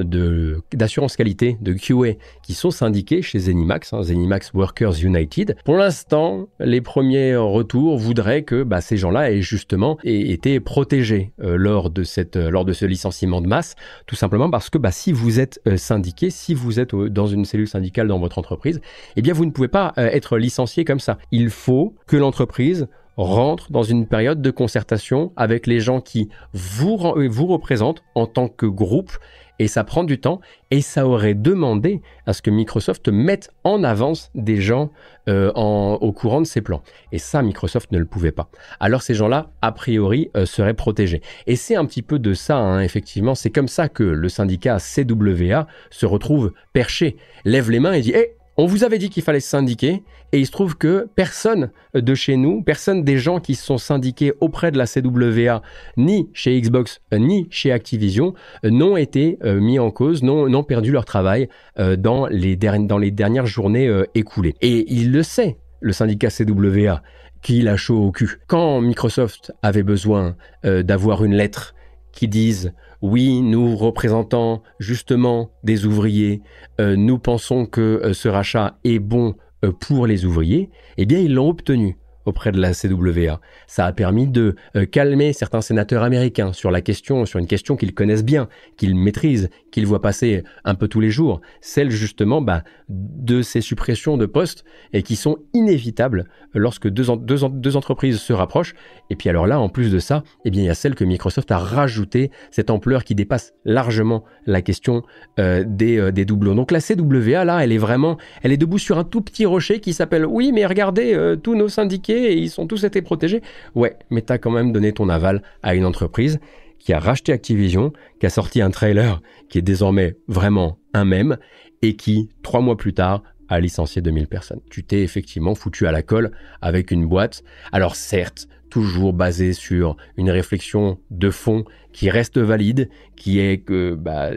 [0.73, 5.57] d'assurance qualité, de QA, qui sont syndiqués chez Zenimax, hein, Zenimax Workers United.
[5.65, 11.57] Pour l'instant, les premiers retours voudraient que bah, ces gens-là aient justement été protégés euh,
[11.57, 13.75] lors, de cette, euh, lors de ce licenciement de masse,
[14.07, 17.45] tout simplement parce que bah, si vous êtes euh, syndiqué, si vous êtes dans une
[17.45, 18.81] cellule syndicale dans votre entreprise,
[19.17, 21.00] eh bien vous ne pouvez pas être licencié comme
[21.31, 27.29] Il faut que l'entreprise rentre dans une période de concertation avec les gens qui euh,
[27.29, 29.13] vous représentent en tant que groupe
[29.61, 33.85] et ça prend du temps et ça aurait demandé à ce que Microsoft mette en
[33.85, 34.91] avance des gens
[35.29, 36.83] euh, au courant de ses plans.
[37.13, 38.49] Et ça, Microsoft ne le pouvait pas.
[38.81, 41.21] Alors ces gens-là, a priori, euh, seraient protégés.
[41.47, 43.35] Et c'est un petit peu de ça, hein, effectivement.
[43.35, 48.13] C'est comme ça que le syndicat CWA se retrouve perché, lève les mains et dit
[48.15, 51.71] Eh, on vous avait dit qu'il fallait se syndiquer, et il se trouve que personne
[51.95, 55.63] de chez nous, personne des gens qui se sont syndiqués auprès de la CWA,
[55.97, 61.07] ni chez Xbox, ni chez Activision, n'ont été euh, mis en cause, n'ont perdu leur
[61.07, 64.55] travail euh, dans, les dans les dernières journées euh, écoulées.
[64.61, 67.03] Et il le sait, le syndicat CWA,
[67.41, 68.41] qu'il a chaud au cul.
[68.47, 71.75] Quand Microsoft avait besoin d'avoir une lettre
[72.13, 76.43] qui dise oui, nous représentons justement des ouvriers,
[76.81, 81.19] euh, nous pensons que euh, ce rachat est bon euh, pour les ouvriers, eh bien
[81.19, 81.97] ils l'ont obtenu
[82.27, 83.41] auprès de la CWA.
[83.67, 87.77] Ça a permis de euh, calmer certains sénateurs américains sur la question, sur une question
[87.77, 92.41] qu'ils connaissent bien, qu'ils maîtrisent, qu'ils voient passer un peu tous les jours, celle justement
[92.43, 97.49] bah, de ces suppressions de postes et qui sont inévitables lorsque deux, en- deux, en-
[97.49, 98.75] deux entreprises se rapprochent.
[99.11, 101.05] Et puis alors là, en plus de ça, eh bien il y a celle que
[101.05, 105.03] Microsoft a rajouté cette ampleur qui dépasse largement la question
[105.39, 106.55] euh, des, euh, des doublons.
[106.55, 109.81] Donc la CWA là, elle est vraiment, elle est debout sur un tout petit rocher
[109.81, 113.43] qui s'appelle oui, mais regardez, tous nos syndiqués, ils sont tous été protégés.
[113.75, 116.39] Ouais, mais t'as quand même donné ton aval à une entreprise
[116.79, 121.37] qui a racheté Activision, qui a sorti un trailer qui est désormais vraiment un mème
[121.83, 124.61] et qui, trois mois plus tard, a licencié 2000 personnes.
[124.71, 126.31] Tu t'es effectivement foutu à la colle
[126.63, 127.43] avec une boîte.
[127.73, 133.95] Alors certes, toujours basée sur une réflexion de fond qui reste valide, qui est que
[133.95, 134.31] bah,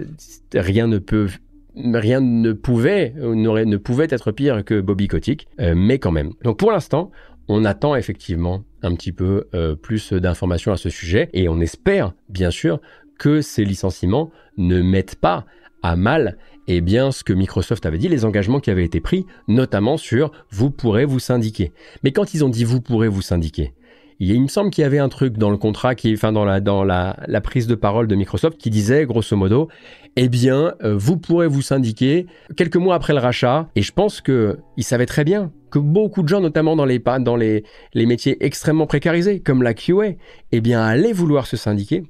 [0.54, 1.30] rien ne peut
[1.76, 6.34] rien ne pouvait ne pouvait être pire que Bobby Kotick, euh, mais quand même.
[6.44, 7.12] Donc pour l'instant,
[7.48, 12.14] on attend effectivement un petit peu euh, plus d'informations à ce sujet et on espère
[12.30, 12.80] bien sûr
[13.18, 15.46] que ces licenciements ne mettent pas
[15.82, 19.26] à mal eh bien, ce que Microsoft avait dit, les engagements qui avaient été pris,
[19.48, 21.74] notamment sur vous pourrez vous syndiquer.
[22.04, 23.74] Mais quand ils ont dit vous pourrez vous syndiquer,
[24.20, 27.16] il, me semble qu'il y avait un truc dans le contrat, qui, enfin dans la,
[27.28, 29.68] la, prise de parole de Microsoft qui disait grosso modo,
[30.16, 33.68] eh bien, euh, vous pourrez vous syndiquer quelques mois après le rachat.
[33.76, 37.00] Et je pense que ils savaient très bien que beaucoup de gens, notamment dans les
[37.00, 37.64] dans les,
[37.96, 40.14] métiers extrêmement précarisés, comme la QA,
[40.52, 42.04] eh bien, allaient vouloir se syndiquer.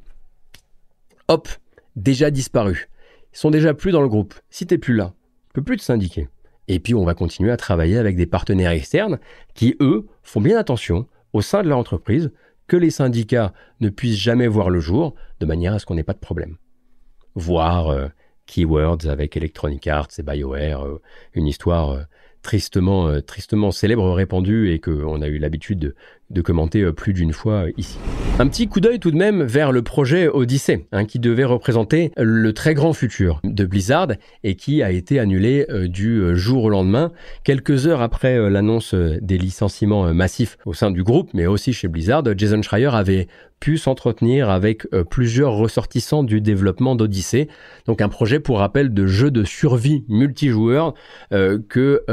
[1.29, 1.47] Hop,
[1.95, 2.89] déjà disparu.
[3.31, 4.33] Ils sont déjà plus dans le groupe.
[4.49, 5.13] Si t'es plus là,
[5.47, 6.27] tu peux plus te syndiquer.
[6.67, 9.17] Et puis, on va continuer à travailler avec des partenaires externes
[9.53, 12.33] qui, eux, font bien attention au sein de leur entreprise
[12.67, 16.03] que les syndicats ne puissent jamais voir le jour de manière à ce qu'on n'ait
[16.03, 16.57] pas de problème.
[17.35, 18.09] voire euh,
[18.45, 21.01] Keywords avec Electronic Arts et BioWare, euh,
[21.33, 22.01] une histoire euh,
[22.43, 25.95] tristement, euh, tristement célèbre, répandue et qu'on a eu l'habitude de,
[26.33, 27.97] de commenter euh, plus d'une fois euh, ici.
[28.39, 32.11] Un petit coup d'œil tout de même vers le projet Odyssey, hein, qui devait représenter
[32.17, 34.09] le très grand futur de Blizzard
[34.43, 37.11] et qui a été annulé euh, du jour au lendemain,
[37.43, 42.23] quelques heures après l'annonce des licenciements massifs au sein du groupe, mais aussi chez Blizzard.
[42.35, 43.27] Jason Schreier avait
[43.59, 47.47] pu s'entretenir avec plusieurs ressortissants du développement d'Odyssey,
[47.85, 50.93] donc un projet pour rappel de jeu de survie multijoueur
[51.31, 52.03] que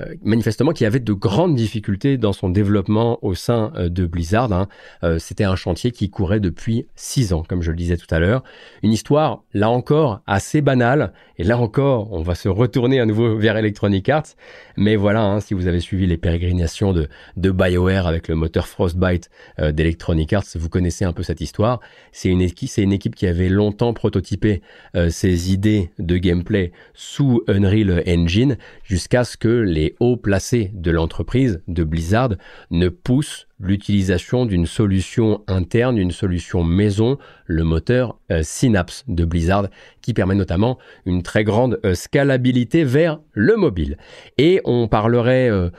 [0.00, 4.52] euh, manifestement qui avait de grandes difficultés dans son développement au sein euh, de Blizzard.
[4.52, 4.68] hein.
[5.04, 8.18] Euh, C'était un chantier qui courait depuis six ans, comme je le disais tout à
[8.18, 8.42] l'heure.
[8.82, 11.12] Une histoire, là encore, assez banale.
[11.38, 14.34] Et là encore, on va se retourner à nouveau vers Electronic Arts.
[14.76, 18.66] Mais voilà, hein, si vous avez suivi les pérégrinations de, de BioWare avec le moteur
[18.66, 21.80] Frostbite d'Electronic Arts, vous connaissez un peu cette histoire.
[22.12, 24.62] C'est une une équipe qui avait longtemps prototypé
[25.10, 31.62] ses idées de gameplay sous Unreal Engine jusqu'à ce que les hauts placés de l'entreprise
[31.68, 32.30] de Blizzard
[32.70, 39.68] ne poussent l'utilisation d'une solution interne, une solution maison, le moteur euh, Synapse de Blizzard,
[40.00, 43.98] qui permet notamment une très grande euh, scalabilité vers le mobile.
[44.38, 45.70] Et on parlerait euh,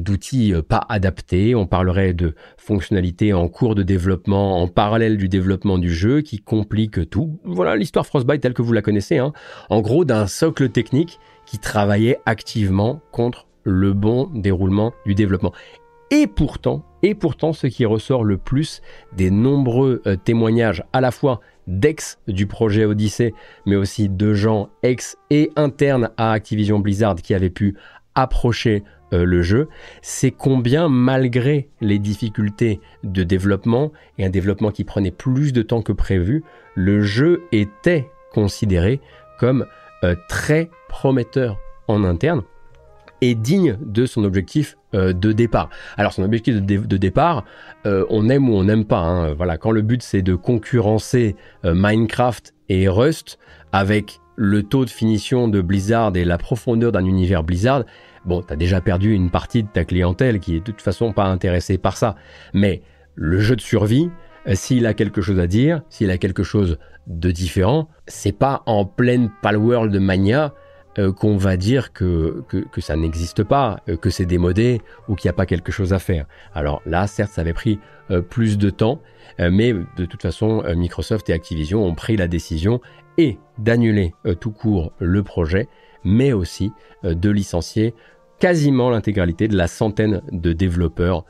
[0.00, 5.78] d'outils pas adaptés, on parlerait de fonctionnalités en cours de développement, en parallèle du développement
[5.78, 7.38] du jeu, qui compliquent tout.
[7.44, 9.18] Voilà l'histoire Frostbite telle que vous la connaissez.
[9.18, 9.32] hein.
[9.68, 15.52] En gros, d'un socle technique qui travaillait activement contre le bon déroulement du développement.
[16.10, 17.16] Et pourtant, et
[17.52, 18.82] ce qui ressort le plus
[19.16, 23.32] des nombreux euh, témoignages à la fois d'ex du projet Odyssey,
[23.64, 27.76] mais aussi de gens ex et internes à Activision Blizzard qui avaient pu
[28.16, 29.68] approcher euh, le jeu,
[30.02, 35.82] c'est combien malgré les difficultés de développement et un développement qui prenait plus de temps
[35.82, 36.42] que prévu,
[36.74, 39.00] le jeu était considéré
[39.38, 39.66] comme
[40.04, 42.42] euh, très prometteur en interne?
[43.20, 45.68] Et digne de son objectif euh, de départ.
[45.96, 47.44] Alors son objectif de, dé- de départ,
[47.86, 49.00] euh, on aime ou on n'aime pas.
[49.00, 49.34] hein.
[49.34, 53.38] Voilà, quand le but c'est de concurrencer euh, Minecraft et Rust
[53.72, 57.84] avec le taux de finition de Blizzard et la profondeur d'un univers Blizzard,
[58.24, 61.24] bon, t'as déjà perdu une partie de ta clientèle qui est de toute façon pas
[61.24, 62.14] intéressée par ça.
[62.54, 62.82] Mais
[63.14, 64.08] le jeu de survie,
[64.54, 68.86] s'il a quelque chose à dire, s'il a quelque chose de différent, c'est pas en
[68.86, 70.54] pleine Palworld Mania
[70.98, 75.28] euh, qu'on va dire que, que, ça n'existe pas, euh, que c'est démodé ou qu'il
[75.28, 76.26] n'y a pas quelque chose à faire.
[76.52, 77.78] Alors là, certes, ça avait pris
[78.10, 79.00] euh, plus de temps,
[79.38, 82.82] mais de toute façon, Microsoft et Activision ont pris la décision
[83.16, 85.66] et d'annuler tout court le projet,
[86.04, 86.72] mais aussi
[87.04, 87.94] de licencier
[88.38, 91.24] quasiment l'intégralité de la centaine de développeurs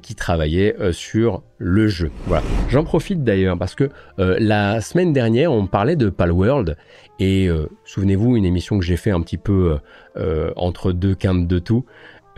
[0.00, 2.10] qui travaillaient euh, sur le jeu.
[2.26, 2.44] Voilà.
[2.68, 6.76] J'en profite d'ailleurs parce que euh, la semaine dernière, on parlait de Palworld
[7.18, 9.78] et euh, souvenez-vous une émission que j'ai fait un petit peu euh,
[10.16, 11.84] euh, entre deux quintes de tout.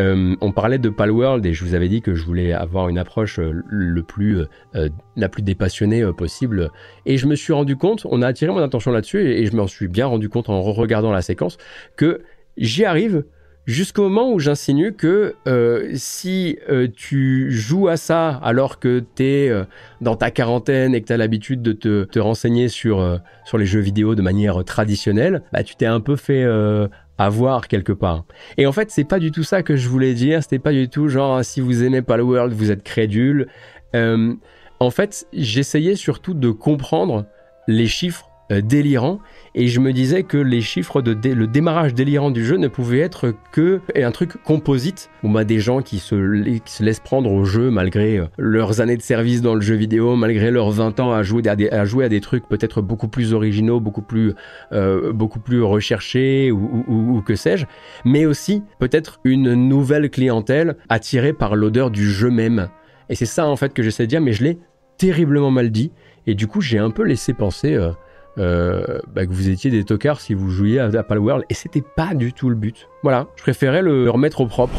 [0.01, 2.99] Euh, on parlait de Palworld et je vous avais dit que je voulais avoir une
[2.99, 4.45] approche euh, le plus,
[4.75, 6.71] euh, la plus dépassionnée euh, possible.
[7.07, 9.67] Et je me suis rendu compte, on a attiré mon attention là-dessus et, je m'en
[9.67, 11.57] suis bien rendu compte en regardant la séquence
[11.97, 12.23] que
[12.57, 13.25] j'y arrive
[13.67, 19.25] jusqu'au moment où j'insinue que euh, si euh, tu joues à ça alors que tu
[19.25, 19.53] es
[20.01, 23.59] dans ta quarantaine et que tu as l'habitude de te, te renseigner sur, euh, sur
[23.59, 27.93] les jeux vidéo de manière traditionnelle, bah, tu t'es un peu fait euh, avoir quelque
[27.93, 28.25] part.
[28.59, 30.89] Et en fait, c'est pas du tout ça que je voulais dire, c'était pas du
[30.89, 33.49] tout genre si vous aimez pas le world, vous êtes crédule.
[33.95, 34.35] Euh,
[34.81, 37.27] en fait, j'essayais surtout de comprendre
[37.67, 39.19] les chiffres euh, délirants
[39.57, 43.01] et je me disais que les chiffres de le démarrage délirant du jeu ne pouvait
[43.01, 46.15] être que un truc composite où bah, des gens qui se,
[46.61, 49.75] qui se laissent prendre au jeu malgré euh, leurs années de service dans le jeu
[49.75, 52.83] vidéo, malgré leurs 20 ans à jouer à des, à jouer à des trucs peut-être
[52.83, 54.35] beaucoup plus originaux, beaucoup plus,
[54.73, 57.67] euh, beaucoup plus recherchés ou, que sais-je,
[58.05, 62.69] mais aussi peut-être une nouvelle clientèle attirée par l'odeur du jeu même.
[63.09, 64.59] Et c'est ça en fait que j'essaie de dire, mais je l'ai
[64.99, 65.91] terriblement mal dit.
[66.29, 67.77] Et du coup, j'ai un peu laissé penser
[68.39, 71.83] euh, bah, que vous étiez des tocards si vous jouiez à, à Palworld, et c'était
[71.83, 72.89] pas du tout le but.
[73.03, 74.77] Voilà, je préférais le remettre au propre.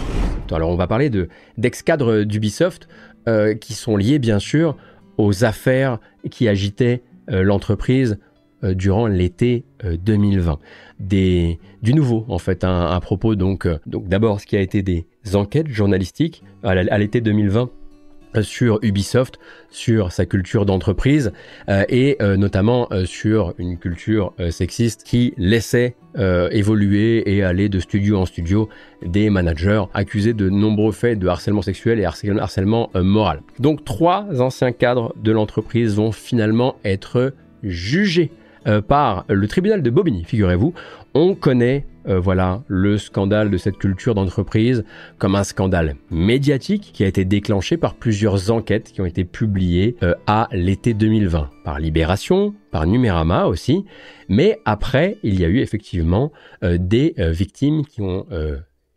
[0.52, 2.88] Alors, on va parler de d'ex-cadres d'Ubisoft
[3.28, 4.78] euh, qui sont liés bien sûr
[5.17, 8.20] aux affaires qui agitaient euh, l'entreprise
[8.63, 10.60] durant l'été euh, 2020.
[11.00, 14.82] Des, du nouveau en fait hein, à propos donc, donc d'abord ce qui a été
[14.82, 17.65] des enquêtes journalistiques à l'été 2020 euh,
[18.42, 21.32] sur Ubisoft, sur sa culture d'entreprise
[21.70, 25.96] euh, et euh, notamment euh, sur une culture sexiste qui laissait
[26.52, 28.70] évoluer et aller de studio en studio
[29.06, 33.43] des managers accusés de nombreux faits de harcèlement sexuel et harcèlement, harcèlement moral.
[33.60, 38.32] Donc trois anciens cadres de l'entreprise vont finalement être jugés
[38.88, 40.74] par le tribunal de Bobigny, figurez-vous.
[41.20, 44.86] On connaît euh, le scandale de cette culture d'entreprise
[45.18, 49.95] comme un scandale médiatique qui a été déclenché par plusieurs enquêtes qui ont été publiées
[50.03, 53.84] euh, à l'été 2020 par Libération, par Numérama aussi,
[54.30, 58.28] mais après il y a eu effectivement des victimes qui ont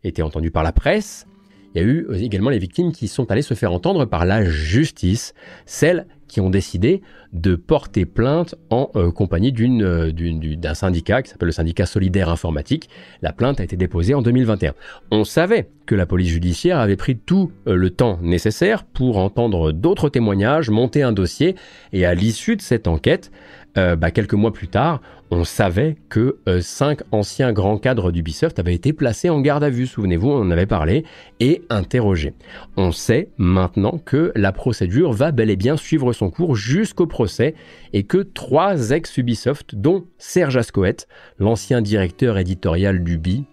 [0.03, 1.25] été entendues par la presse,
[1.73, 4.45] il y a eu également les victimes qui sont allées se faire entendre par la
[4.45, 5.33] justice,
[5.65, 7.01] celles qui ont décidé
[7.33, 10.11] de porter plainte en euh, compagnie euh,
[10.55, 12.89] d'un syndicat qui s'appelle le syndicat solidaire informatique.
[13.21, 14.73] La plainte a été déposée en 2021.
[15.11, 19.73] On savait que la police judiciaire avait pris tout euh, le temps nécessaire pour entendre
[19.73, 21.55] d'autres témoignages, monter un dossier,
[21.91, 23.29] et à l'issue de cette enquête,
[23.75, 28.91] bah, quelques mois plus tard, on savait que cinq anciens grands cadres d'Ubisoft avaient été
[28.91, 31.05] placés en garde à vue, souvenez-vous, on en avait parlé,
[31.39, 32.33] et interrogés.
[32.75, 37.55] On sait maintenant que la procédure va bel et bien suivre son cours jusqu'au procès
[37.93, 41.07] et que trois ex-Ubisoft, dont Serge Ascoët,
[41.39, 43.45] l'ancien directeur éditorial d'Ubi,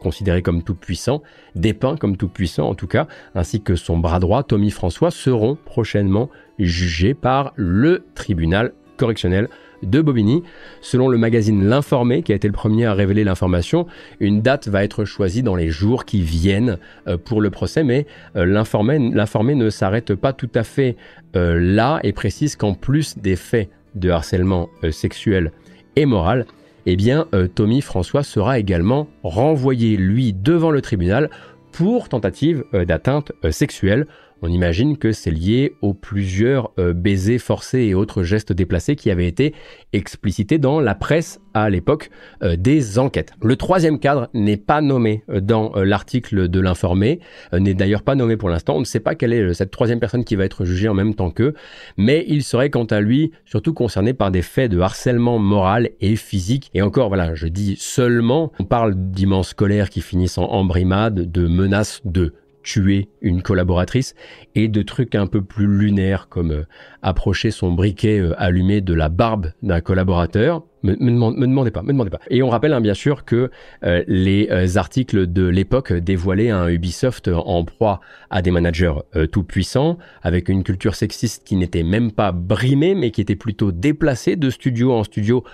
[0.00, 1.22] considéré comme tout puissant,
[1.54, 5.56] dépeint comme tout puissant en tout cas, ainsi que son bras droit Tommy François seront
[5.64, 9.48] prochainement jugés par le tribunal correctionnel
[9.82, 10.42] de Bobigny.
[10.80, 13.86] Selon le magazine L'Informé, qui a été le premier à révéler l'information,
[14.20, 16.78] une date va être choisie dans les jours qui viennent
[17.08, 20.96] euh, pour le procès, mais euh, l'informé ne s'arrête pas tout à fait
[21.36, 25.52] euh, là et précise qu'en plus des faits de harcèlement sexuel
[25.96, 26.46] et moral,
[26.86, 31.28] eh bien, Tommy François sera également renvoyé, lui, devant le tribunal
[31.72, 34.06] pour tentative d'atteinte sexuelle.
[34.44, 39.08] On imagine que c'est lié aux plusieurs euh, baisers forcés et autres gestes déplacés qui
[39.08, 39.54] avaient été
[39.92, 42.10] explicités dans la presse à l'époque
[42.42, 43.34] euh, des enquêtes.
[43.40, 47.20] Le troisième cadre n'est pas nommé euh, dans l'article de l'informé,
[47.52, 48.74] n'est d'ailleurs pas nommé pour l'instant.
[48.74, 51.14] On ne sait pas quelle est cette troisième personne qui va être jugée en même
[51.14, 51.54] temps qu'eux,
[51.96, 56.16] mais il serait quant à lui surtout concerné par des faits de harcèlement moral et
[56.16, 56.68] physique.
[56.74, 61.46] Et encore, voilà, je dis seulement, on parle d'immenses colères qui finissent en embrimade, de
[61.46, 64.14] menaces de tuer une collaboratrice
[64.54, 66.66] et de trucs un peu plus lunaires comme euh,
[67.02, 70.64] approcher son briquet euh, allumé de la barbe d'un collaborateur.
[70.84, 72.18] Me, demandez pas, me demandez pas.
[72.28, 73.50] Et on rappelle hein, bien sûr que
[73.84, 78.00] euh, les articles de l'époque dévoilaient un Ubisoft en proie
[78.30, 78.94] à des managers
[79.30, 83.70] tout puissants, avec une culture sexiste qui n'était même pas brimée, mais qui était plutôt
[83.70, 85.44] déplacée de studio en studio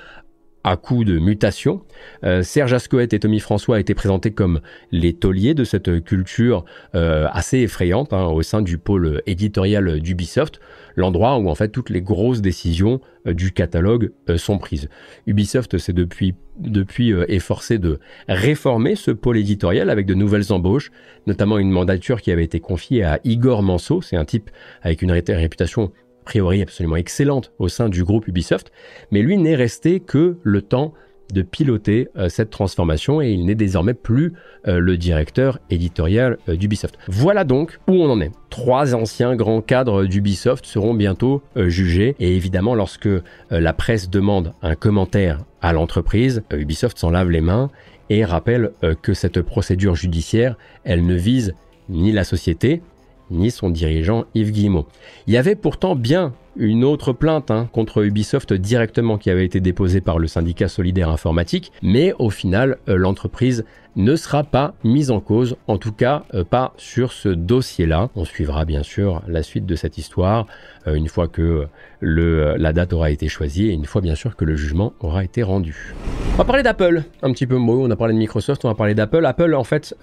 [0.68, 1.80] à coup de mutation.
[2.24, 4.60] Euh, Serge Ascoët et Tommy François étaient présentés comme
[4.92, 6.64] les tauliers de cette culture
[6.94, 10.60] euh, assez effrayante hein, au sein du pôle éditorial d'Ubisoft,
[10.94, 14.88] l'endroit où en fait toutes les grosses décisions euh, du catalogue sont prises.
[15.26, 20.90] Ubisoft s'est depuis depuis efforcé de réformer ce pôle éditorial avec de nouvelles embauches,
[21.28, 24.50] notamment une mandature qui avait été confiée à Igor Manso, c'est un type
[24.82, 25.92] avec une réputation
[26.28, 28.70] priori absolument excellente au sein du groupe Ubisoft,
[29.10, 30.92] mais lui n'est resté que le temps
[31.32, 34.34] de piloter euh, cette transformation et il n'est désormais plus
[34.66, 36.98] euh, le directeur éditorial euh, d'Ubisoft.
[37.08, 38.30] Voilà donc où on en est.
[38.50, 43.08] Trois anciens grands cadres d'Ubisoft seront bientôt jugés et évidemment lorsque
[43.50, 47.70] la presse demande un commentaire à l'entreprise, Ubisoft s'en lave les mains
[48.10, 48.72] et rappelle
[49.02, 51.54] que cette procédure judiciaire, elle ne vise
[51.88, 52.82] ni la société,
[53.30, 54.86] ni son dirigeant Yves Guillemot.
[55.26, 59.60] Il y avait pourtant bien une autre plainte hein, contre Ubisoft directement qui avait été
[59.60, 63.64] déposée par le syndicat solidaire informatique, mais au final, euh, l'entreprise
[63.96, 68.10] ne sera pas mise en cause, en tout cas euh, pas sur ce dossier-là.
[68.16, 70.46] On suivra bien sûr la suite de cette histoire
[70.86, 71.66] euh, une fois que
[72.00, 75.42] la date aura été choisie et une fois bien sûr que le jugement aura été
[75.42, 75.94] rendu.
[76.34, 78.74] On va parler d'Apple, un petit peu mot, on a parlé de Microsoft, on va
[78.74, 79.24] parler d'Apple.
[79.26, 79.96] Apple en fait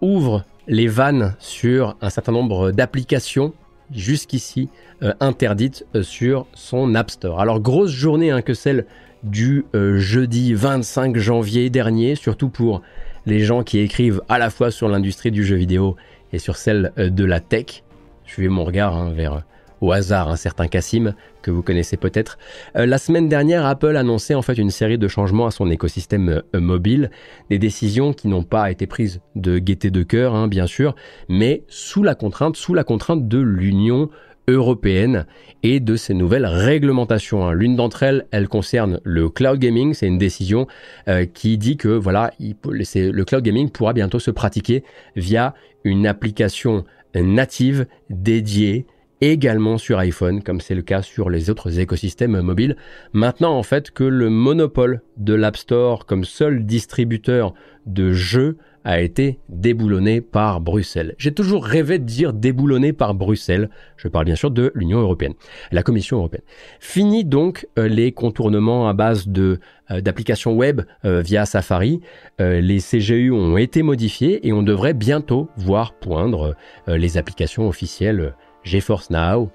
[0.00, 3.52] ouvre les vannes sur un certain nombre d'applications
[3.90, 4.68] jusqu'ici
[5.02, 7.40] euh, interdites euh, sur son App Store.
[7.40, 8.86] Alors grosse journée hein, que celle
[9.24, 12.82] du euh, jeudi 25 janvier dernier, surtout pour
[13.26, 15.96] les gens qui écrivent à la fois sur l'industrie du jeu vidéo
[16.32, 17.82] et sur celle de la tech.
[18.24, 19.42] Je vais mon regard hein, vers
[19.80, 22.38] au hasard un certain Cassim, que vous connaissez peut-être.
[22.76, 26.42] Euh, la semaine dernière, Apple annonçait en fait une série de changements à son écosystème
[26.54, 27.10] euh, mobile,
[27.48, 30.94] des décisions qui n'ont pas été prises de gaieté de cœur, hein, bien sûr,
[31.28, 34.10] mais sous la contrainte, sous la contrainte de l'Union
[34.48, 35.26] européenne
[35.62, 37.46] et de ces nouvelles réglementations.
[37.46, 37.52] Hein.
[37.52, 39.94] L'une d'entre elles, elle concerne le cloud gaming.
[39.94, 40.66] C'est une décision
[41.08, 44.82] euh, qui dit que voilà, le cloud gaming pourra bientôt se pratiquer
[45.16, 45.54] via
[45.84, 48.86] une application native dédiée
[49.20, 52.76] également sur iPhone, comme c'est le cas sur les autres écosystèmes mobiles.
[53.12, 57.54] Maintenant, en fait, que le monopole de l'App Store comme seul distributeur
[57.86, 61.14] de jeux a été déboulonné par Bruxelles.
[61.18, 63.68] J'ai toujours rêvé de dire déboulonné par Bruxelles.
[63.96, 65.34] Je parle bien sûr de l'Union européenne,
[65.70, 66.42] la Commission européenne.
[66.78, 69.60] Fini donc euh, les contournements à base de
[69.90, 72.00] euh, d'applications web euh, via Safari.
[72.38, 76.54] les CGU ont été modifiés et on devrait bientôt voir poindre
[76.86, 78.34] les applications officielles
[78.64, 79.50] GeForce Now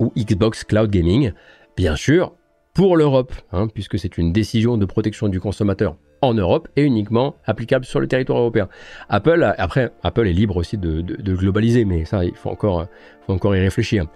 [0.00, 1.32] ou Xbox Cloud Gaming.
[1.76, 2.32] Bien sûr,
[2.74, 7.36] pour l'Europe, hein, puisque c'est une décision de protection du consommateur en Europe et uniquement
[7.44, 8.68] applicable sur le territoire européen.
[9.08, 11.02] Apple, après, Apple est libre aussi de,
[11.34, 12.88] globaliser, mais ça, il faut encore,
[13.28, 14.06] y réfléchir.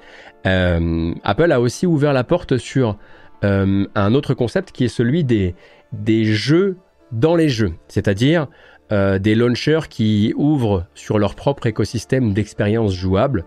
[0.46, 2.96] Euh, Apple a aussi ouvert la porte sur
[3.44, 5.54] euh, un autre concept qui est celui des,
[5.92, 6.78] des jeux
[7.12, 8.48] dans les jeux, c'est-à-dire
[8.90, 13.44] euh, des launchers qui ouvrent sur leur propre écosystème d'expériences jouables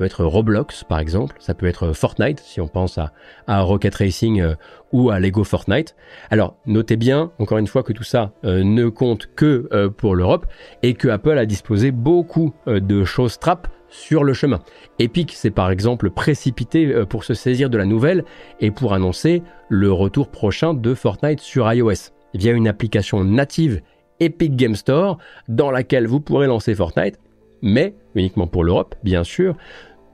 [0.00, 3.12] peut être Roblox par exemple, ça peut être Fortnite si on pense à,
[3.60, 4.54] Rocket Racing euh,
[4.92, 5.94] ou à Lego Fortnite.
[6.30, 10.14] Alors notez bien encore une fois que tout ça euh, ne compte que euh, pour
[10.14, 10.46] l'Europe
[10.82, 14.60] et que Apple a disposé beaucoup de choses trap sur le chemin.
[14.98, 18.24] Epic s'est par exemple précipité pour se saisir de la nouvelle
[18.58, 23.82] et pour annoncer le retour prochain de Fortnite sur iOS via une application native
[24.18, 27.18] Epic Game Store dans laquelle vous pourrez lancer Fortnite
[27.62, 29.56] mais uniquement pour l'Europe, bien sûr,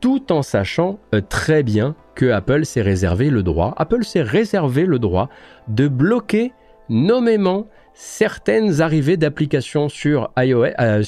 [0.01, 4.87] tout en sachant euh, très bien que Apple s'est réservé le droit, Apple s'est réservé
[4.87, 5.29] le droit
[5.69, 6.53] de bloquer
[6.89, 11.03] nommément certaines arrivées d'applications sur, iOS, euh,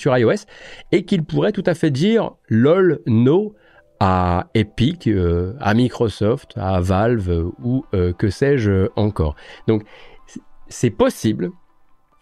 [0.91, 3.55] et qu'il pourrait tout à fait dire lol no
[4.01, 9.35] à Epic, euh, à Microsoft, à Valve ou que sais-je encore.
[9.67, 9.83] Donc
[10.69, 11.51] c'est possible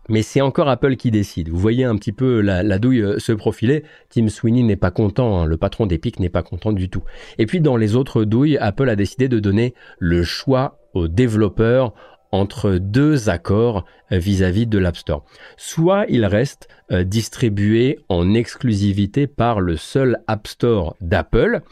[0.08, 1.48] mais c'est encore Apple qui décide.
[1.48, 3.84] Vous voyez un petit peu la, douille euh, se profiler.
[4.10, 5.46] Tim Sweeney n'est pas content, hein.
[5.46, 7.02] le patron d'Epic n'est pas content du tout.
[7.38, 11.92] Et puis dans les autres douilles, Apple a décidé de donner le choix aux développeurs
[12.36, 15.24] entre deux accords euh, vis-à-vis de l'App Store.
[15.56, 21.62] Soit il reste euh, distribué en exclusivité par le seul App Store d'Apple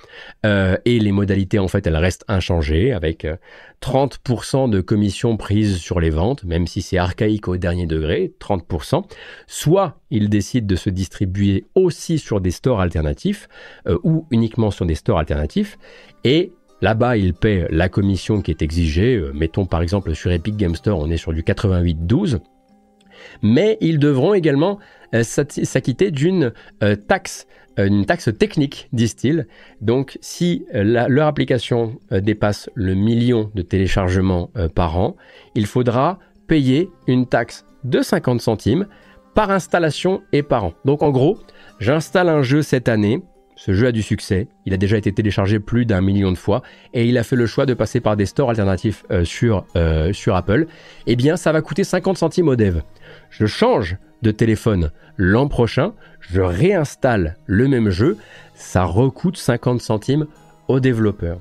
[0.45, 3.27] euh, et les modalités en fait elles restent inchangées avec
[3.83, 9.05] 30% de commission prise sur les ventes, même si c'est archaïque au dernier degré, 30%.
[9.47, 13.49] Soit il décide de se distribuer aussi sur des stores alternatifs
[14.03, 15.79] ou uniquement sur des stores alternatifs
[16.25, 19.17] et Là-bas, ils paient la commission qui est exigée.
[19.17, 22.41] Euh, mettons par exemple sur Epic Game Store, on est sur du 88,12.
[23.43, 24.79] Mais ils devront également
[25.15, 26.53] euh, s'acquitter d'une
[26.83, 27.47] euh, taxe,
[27.79, 29.47] une taxe technique, disent-ils.
[29.81, 35.17] Donc, si leur application dépasse le million de téléchargements par an,
[35.57, 38.87] il faudra payer une taxe de 50 centimes
[39.35, 40.75] par installation et par an.
[40.85, 41.39] Donc, en gros,
[41.81, 43.23] j'installe un jeu cette année,
[43.65, 46.63] ce jeu a du succès, il a déjà été téléchargé plus d'un million de fois
[46.93, 50.13] et il a fait le choix de passer par des stores alternatifs euh, sur, euh,
[50.13, 50.67] sur Apple.
[51.07, 52.81] Eh bien, ça va coûter 50 centimes au dev.
[53.31, 58.19] Je change de téléphone l'an prochain, je réinstalle le même jeu,
[58.55, 60.27] ça recoute 50 centimes
[60.69, 61.41] aux développeurs.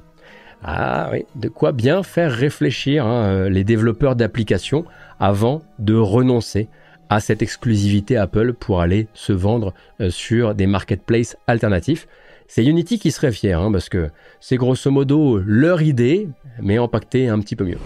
[0.63, 4.85] Ah oui, de quoi bien faire réfléchir hein, euh, les développeurs d'applications
[5.19, 6.69] avant de renoncer
[7.09, 12.07] à cette exclusivité Apple pour aller se vendre euh, sur des marketplaces alternatifs.
[12.47, 16.27] C'est Unity qui serait fier, hein, parce que c'est grosso modo leur idée,
[16.61, 17.79] mais empaquetée un petit peu mieux.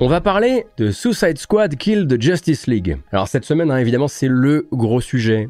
[0.00, 2.98] On va parler de Suicide Squad Kill the Justice League.
[3.10, 5.48] Alors cette semaine, hein, évidemment, c'est le gros sujet,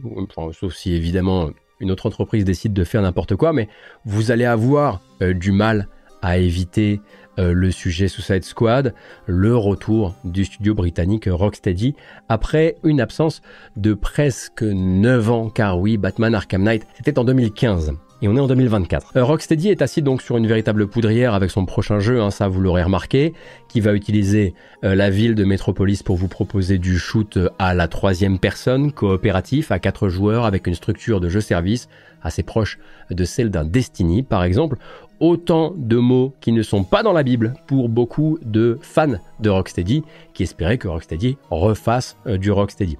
[0.52, 1.50] sauf si évidemment
[1.80, 3.68] une autre entreprise décide de faire n'importe quoi, mais
[4.04, 5.88] vous allez avoir euh, du mal
[6.22, 7.00] à éviter
[7.38, 8.94] le sujet Suicide Squad,
[9.26, 11.94] le retour du studio britannique Rocksteady
[12.28, 13.42] après une absence
[13.76, 18.40] de presque 9 ans, car oui, Batman Arkham Knight, c'était en 2015 et on est
[18.40, 19.16] en 2024.
[19.16, 22.48] Euh, Rocksteady est assis donc sur une véritable poudrière avec son prochain jeu, hein, ça
[22.48, 23.32] vous l'aurez remarqué,
[23.68, 27.88] qui va utiliser euh, la ville de Metropolis pour vous proposer du shoot à la
[27.88, 31.88] troisième personne, coopératif, à quatre joueurs avec une structure de jeu-service
[32.22, 32.78] assez proche
[33.10, 34.78] de celle d'un Destiny par exemple,
[35.20, 39.50] autant de mots qui ne sont pas dans la Bible pour beaucoup de fans de
[39.50, 40.04] Rocksteady
[40.34, 42.98] qui espéraient que Rocksteady refasse euh, du Rocksteady.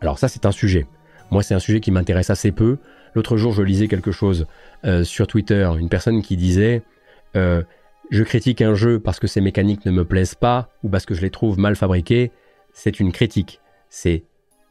[0.00, 0.86] Alors ça c'est un sujet.
[1.30, 2.78] Moi c'est un sujet qui m'intéresse assez peu.
[3.14, 4.46] L'autre jour je lisais quelque chose
[4.84, 6.82] euh, sur Twitter, une personne qui disait
[7.36, 7.62] euh,
[8.10, 11.14] je critique un jeu parce que ses mécaniques ne me plaisent pas ou parce que
[11.14, 12.32] je les trouve mal fabriquées.
[12.72, 13.60] C'est une critique.
[13.88, 14.24] C'est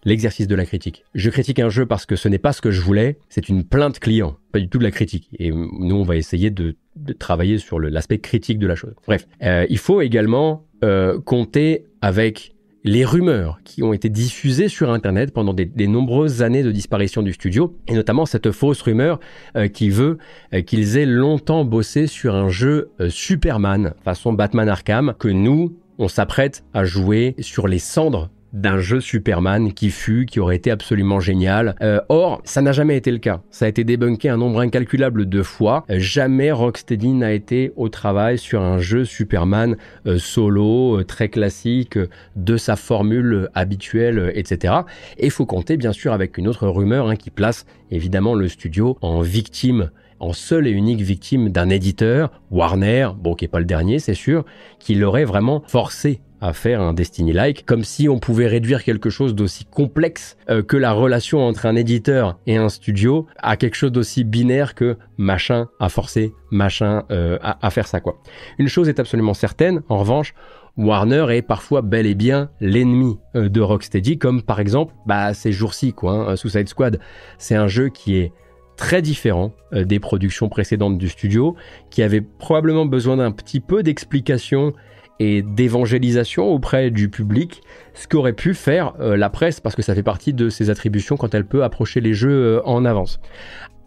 [0.03, 1.03] l'exercice de la critique.
[1.15, 3.63] Je critique un jeu parce que ce n'est pas ce que je voulais, c'est une
[3.63, 5.29] plainte client, pas du tout de la critique.
[5.37, 6.75] Et nous, on va essayer de,
[7.17, 8.93] travailler sur l'aspect critique de la chose.
[9.07, 14.89] Bref, euh, il faut également euh, compter avec les rumeurs qui ont été diffusées sur
[14.89, 19.19] Internet pendant des, nombreuses années de disparition du studio, et notamment cette fausse rumeur
[19.55, 20.17] euh, qui veut
[20.65, 26.63] qu'ils aient longtemps bossé sur un jeu Superman, façon Batman Arkham, que nous, on s'apprête
[26.73, 31.75] à jouer sur les cendres d'un jeu Superman qui fut, qui aurait été absolument génial.
[31.81, 33.41] Euh, or, ça n'a jamais été le cas.
[33.51, 35.85] Ça a été débunké un nombre incalculable de fois.
[35.89, 41.97] Euh, jamais Rocksteady n'a été au travail sur un jeu Superman euh, solo, très classique,
[42.35, 44.73] de sa formule habituelle, etc.
[45.17, 48.97] Et faut compter bien sûr avec une autre rumeur hein, qui place évidemment le studio
[49.01, 53.65] en victime en seule et unique victime d'un éditeur, Warner, bon qui est pas le
[53.65, 54.43] dernier c'est sûr,
[54.79, 59.35] qui l'aurait vraiment forcé à faire un Destiny-like, comme si on pouvait réduire quelque chose
[59.35, 63.91] d'aussi complexe euh, que la relation entre un éditeur et un studio à quelque chose
[63.91, 68.21] d'aussi binaire que machin a forcé machin euh, à, faire ça quoi.
[68.57, 70.33] Une chose est absolument certaine, en revanche,
[70.77, 75.51] Warner est parfois bel et bien l'ennemi euh, de Rocksteady, comme par exemple bah, ces
[75.51, 76.99] jours-ci quoi, hein, Suicide Squad.
[77.37, 78.31] C'est un jeu qui est
[78.77, 81.57] très différent des productions précédentes du studio,
[81.89, 84.73] qui avait probablement besoin d'un petit peu d'explication
[85.19, 87.61] et d'évangélisation auprès du public,
[87.93, 91.17] ce qu'aurait pu faire euh, la presse, parce que ça fait partie de ses attributions
[91.17, 93.19] quand elle peut approcher les jeux euh, en avance.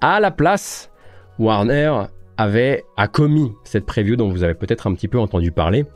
[0.00, 0.90] À la place,
[1.38, 1.92] Warner
[2.36, 5.86] avait a commis cette preview dont vous avez peut-être un petit peu entendu parler,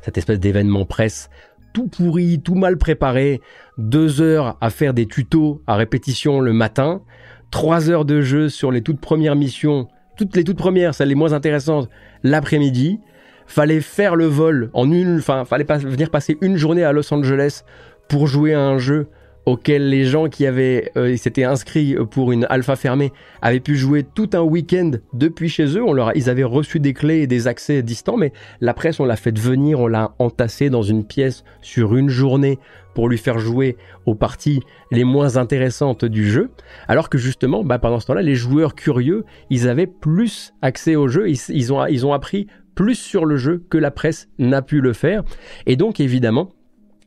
[0.00, 1.30] cette espèce d'événement presse
[1.72, 3.40] tout pourri, tout mal préparé,
[3.78, 7.02] deux heures à faire des tutos à répétition le matin,
[7.50, 11.14] trois heures de jeu sur les toutes premières missions, toutes les toutes premières, celles les
[11.14, 11.88] moins intéressantes,
[12.22, 13.00] l'après-midi,
[13.46, 17.12] fallait faire le vol en une, enfin, fallait pas venir passer une journée à Los
[17.12, 17.62] Angeles
[18.08, 19.08] pour jouer à un jeu
[19.46, 24.04] auquel les gens qui avaient euh, s'étaient inscrits pour une alpha fermée avaient pu jouer
[24.04, 25.82] tout un week-end depuis chez eux.
[25.82, 29.04] On leur ils avaient reçu des clés et des accès distants, mais la presse, on
[29.04, 32.58] l'a fait venir, on l'a entassé dans une pièce sur une journée
[32.94, 33.76] pour lui faire jouer
[34.06, 36.50] aux parties les moins intéressantes du jeu,
[36.88, 41.08] alors que justement, bah, pendant ce temps-là, les joueurs curieux, ils avaient plus accès au
[41.08, 44.80] jeu, ils, ont, ils ont appris plus sur le jeu que la presse n'a pu
[44.80, 45.22] le faire.
[45.66, 46.50] Et donc évidemment,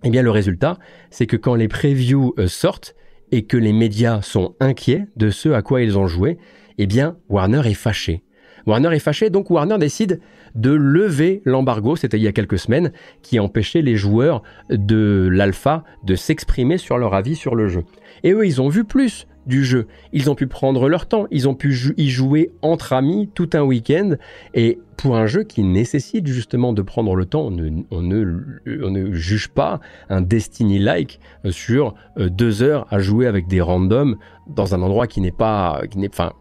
[0.03, 0.78] eh bien le résultat,
[1.09, 2.95] c'est que quand les previews euh, sortent
[3.32, 6.38] et que les médias sont inquiets de ce à quoi ils ont joué,
[6.78, 8.24] eh bien Warner est fâché.
[8.66, 10.20] Warner est fâché, donc Warner décide
[10.55, 12.91] de lever l'embargo, c'était il y a quelques semaines,
[13.22, 17.84] qui empêchait les joueurs de l'alpha de s'exprimer sur leur avis sur le jeu.
[18.24, 19.88] Et eux, ils ont vu plus du jeu.
[20.14, 23.62] Ils ont pu prendre leur temps, ils ont pu y jouer entre amis tout un
[23.62, 24.16] week-end.
[24.54, 27.52] Et pour un jeu qui nécessite justement de prendre le temps,
[27.91, 29.80] on ne, juge pas
[30.10, 31.20] un Destiny-like
[31.50, 34.18] sur euh, deux heures à jouer avec des randoms
[34.48, 36.34] dans un endroit qui n'est pas, qui enfin,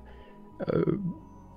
[0.72, 0.84] euh,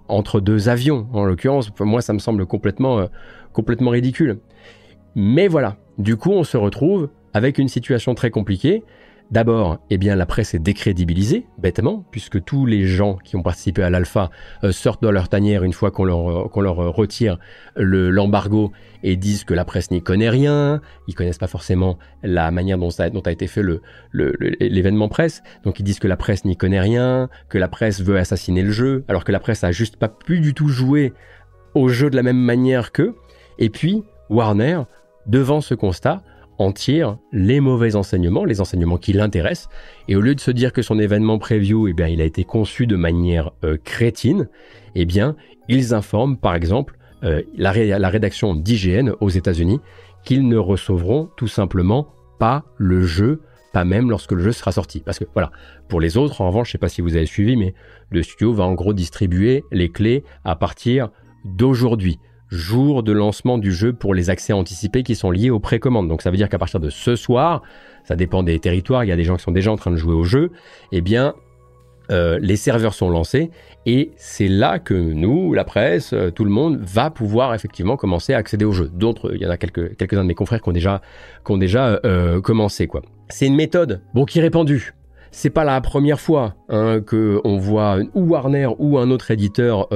[0.07, 1.71] entre deux avions en l'occurrence.
[1.79, 3.05] Moi, ça me semble complètement, euh,
[3.53, 4.39] complètement ridicule.
[5.15, 8.83] Mais voilà, du coup, on se retrouve avec une situation très compliquée
[9.29, 13.89] D'abord, eh la presse est décrédibilisée, bêtement, puisque tous les gens qui ont participé à
[13.89, 14.29] l'alpha
[14.63, 17.37] euh, sortent dans leur tanière une fois qu'on leur, euh, leur retire
[17.75, 18.71] l'embargo
[19.03, 22.89] et disent que la presse n'y connaît rien, ils connaissent pas forcément la manière dont,
[22.89, 23.63] a été fait
[24.13, 28.17] l'événement presse, donc ils disent que la presse n'y connaît rien, que la presse veut
[28.17, 31.13] assassiner le jeu, alors que la presse a juste pas pu du tout jouer
[31.75, 33.15] au jeu de la même manière qu'eux.
[33.59, 34.83] Et puis, Warner,
[35.25, 36.21] devant ce constat,
[36.57, 39.69] en tire les mauvais enseignements, les enseignements qui l'intéressent,
[40.07, 42.43] et au lieu de se dire que son événement preview, eh bien, il a été
[42.43, 44.47] conçu de manière euh, crétine,
[44.95, 45.35] eh bien,
[45.67, 49.79] ils informent, par exemple, euh, la, rédaction d'IGN aux États-Unis
[50.23, 53.41] qu'ils ne recevront tout simplement pas le jeu,
[53.73, 54.99] pas même lorsque le jeu sera sorti.
[54.99, 55.51] Parce que voilà,
[55.87, 57.73] pour les autres, en revanche, je sais pas si vous avez suivi, mais
[58.11, 61.09] le studio va en gros distribuer les clés à partir
[61.45, 62.19] d'aujourd'hui
[62.49, 66.07] jour de lancement du jeu pour les accès anticipés qui sont liés aux précommandes.
[66.07, 67.61] Donc ça veut dire qu'à partir de ce soir,
[68.03, 69.97] ça dépend des territoires, il y a des gens qui sont déjà en train de
[69.97, 70.51] jouer au jeu,
[70.91, 71.33] eh bien
[72.09, 73.51] euh, les serveurs sont lancés
[73.85, 78.33] et c'est là que nous, la presse, euh, tout le monde va pouvoir effectivement commencer
[78.33, 78.89] à accéder au jeu.
[78.93, 81.01] D'autres, il y en a quelques, quelques-uns de mes confrères qui ont déjà,
[81.45, 83.01] qui ont déjà euh, commencé quoi.
[83.29, 84.93] C'est une méthode bon qui est répandue.
[85.31, 89.89] C'est pas la première fois hein, que on voit ou Warner ou un autre éditeur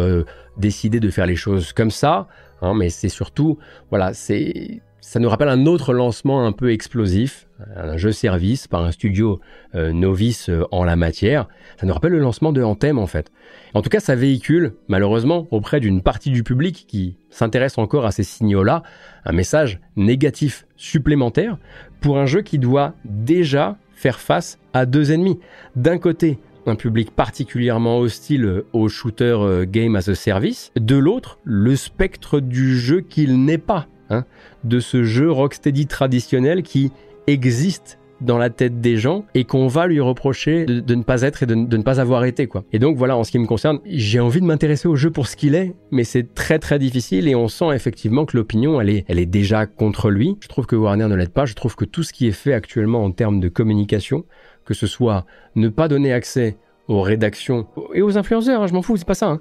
[0.57, 2.27] décider de faire les choses comme ça,
[2.61, 3.57] hein, mais c'est surtout,
[3.89, 8.84] voilà, c'est ça nous rappelle un autre lancement un peu explosif, un jeu service par
[8.84, 9.41] un studio
[9.73, 11.47] euh, novice euh, en la matière.
[11.79, 13.32] Ça nous rappelle le lancement de Anthem en fait.
[13.73, 18.11] En tout cas, ça véhicule, malheureusement, auprès d'une partie du public qui s'intéresse encore à
[18.11, 18.84] ces signaux-là,
[19.25, 21.57] un message négatif supplémentaire
[21.99, 25.39] pour un jeu qui doit déjà faire face à deux ennemis.
[25.76, 30.72] D'un côté, un public particulièrement hostile au shooter euh, game as a service.
[30.76, 34.26] De l'autre, le spectre du jeu qu'il n'est pas, hein,
[34.64, 36.91] de ce jeu Rocksteady traditionnel qui
[37.28, 41.43] existe dans la tête des gens et qu'on va lui reprocher de, ne pas être
[41.43, 42.63] et de, ne pas avoir été quoi.
[42.72, 45.28] Et donc voilà, en ce qui me concerne, j'ai envie de m'intéresser au jeu pour
[45.28, 48.89] ce qu'il est, mais c'est très très difficile et on sent effectivement que l'opinion elle
[48.89, 50.38] est, elle est déjà contre lui.
[50.41, 51.45] Je trouve que Warner ne l'aide pas.
[51.45, 54.26] Je trouve que tout ce qui est fait actuellement en termes de communication,
[54.65, 56.57] que ce soit ne pas donner accès
[56.88, 59.39] aux rédactions et aux influenceurs, hein, je m'en fous, c'est pas ça, hein,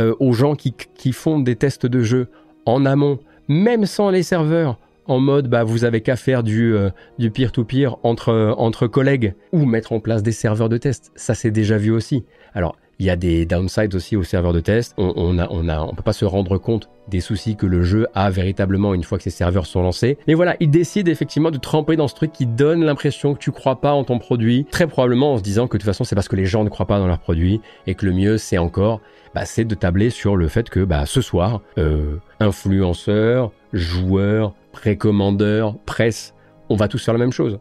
[0.00, 2.28] euh, aux gens qui, qui font des tests de jeu
[2.64, 3.18] en amont,
[3.48, 7.96] même sans les serveurs, en mode bah vous avez qu'à faire du euh, du peer-to-peer
[8.02, 11.12] entre euh, entre collègues ou mettre en place des serveurs de test.
[11.14, 12.24] Ça c'est déjà vu aussi.
[12.54, 14.94] Alors il y a des downsides aussi aux serveurs de test.
[14.96, 17.82] On, on a on a on peut pas se rendre compte des soucis que le
[17.82, 20.18] jeu a véritablement une fois que ces serveurs sont lancés.
[20.28, 23.50] Mais voilà, il décide effectivement de tremper dans ce truc qui donne l'impression que tu
[23.50, 26.14] crois pas en ton produit, très probablement en se disant que de toute façon c'est
[26.14, 28.58] parce que les gens ne croient pas dans leur produit et que le mieux c'est
[28.58, 29.00] encore
[29.34, 35.78] bah, c'est de tabler sur le fait que bah, ce soir, euh, influenceurs, joueurs, précommandeurs,
[35.84, 36.34] presse,
[36.68, 37.58] on va tous faire la même chose.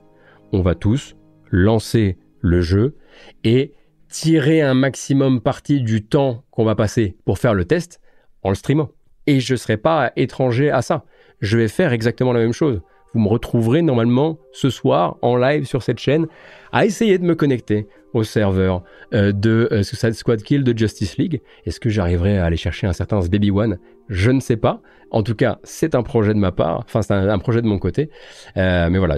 [0.51, 1.15] On va tous
[1.49, 2.97] lancer le jeu
[3.43, 3.73] et
[4.09, 8.01] tirer un maximum parti du temps qu'on va passer pour faire le test
[8.43, 8.89] en le streamant.
[9.27, 11.05] Et je ne serai pas étranger à ça.
[11.39, 12.81] Je vais faire exactement la même chose.
[13.13, 16.27] Vous me retrouverez normalement ce soir en live sur cette chaîne
[16.71, 18.83] à essayer de me connecter au serveur
[19.13, 21.41] euh, de euh, Squad Kill de Justice League.
[21.65, 23.79] Est-ce que j'arriverai à aller chercher un certain Baby One?
[24.09, 24.81] Je ne sais pas.
[25.11, 26.83] En tout cas, c'est un projet de ma part.
[26.85, 28.09] Enfin, c'est un, projet de mon côté.
[28.55, 29.17] Euh, mais voilà,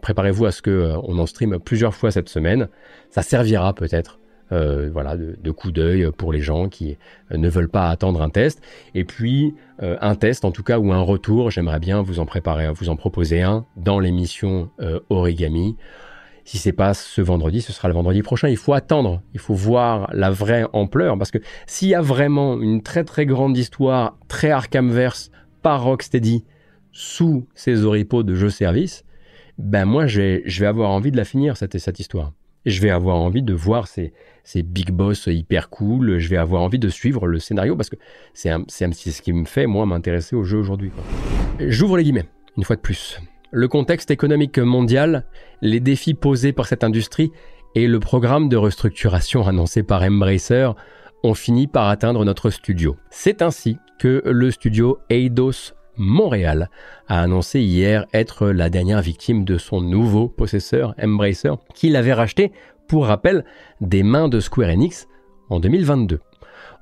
[0.00, 2.68] préparez-vous à ce que on en stream plusieurs fois cette semaine.
[3.10, 4.19] Ça servira peut-être
[4.52, 6.96] euh, voilà, de, de coup d'œil pour les gens qui
[7.30, 8.62] euh, ne veulent pas attendre un test.
[8.94, 11.50] Et puis euh, un test, en tout cas, ou un retour.
[11.50, 14.70] J'aimerais bien vous en préparer, vous en proposer un dans l'émission
[15.08, 15.76] Origami.
[16.44, 18.48] Si c'est pas ce vendredi, ce sera le vendredi prochain.
[18.48, 22.60] Il faut attendre, il faut voir la vraie ampleur, parce que s'il y a vraiment
[22.60, 25.30] une très très grande histoire, très Arkhamverse
[25.62, 26.44] par Rocksteady
[26.92, 29.04] sous ces oripeaux de jeux service,
[29.58, 32.32] ben moi je vais avoir envie de la finir cette, cette histoire.
[32.66, 34.12] Je vais avoir envie de voir ces,
[34.44, 36.18] ces big boss hyper cool.
[36.18, 37.96] Je vais avoir envie de suivre le scénario parce que
[38.34, 40.90] c'est ce qui me fait, moi, m'intéresser au jeu aujourd'hui.
[41.58, 43.20] J'ouvre les guillemets, une fois de plus.
[43.50, 45.24] Le contexte économique mondial,
[45.62, 47.32] les défis posés par cette industrie
[47.74, 50.70] et le programme de restructuration annoncé par Embracer
[51.22, 52.96] ont fini par atteindre notre studio.
[53.10, 56.70] C'est ainsi que le studio Eidos Montréal
[57.08, 62.52] a annoncé hier être la dernière victime de son nouveau possesseur Embracer qu'il avait racheté,
[62.88, 63.44] pour rappel,
[63.80, 65.08] des mains de Square Enix
[65.48, 66.20] en 2022.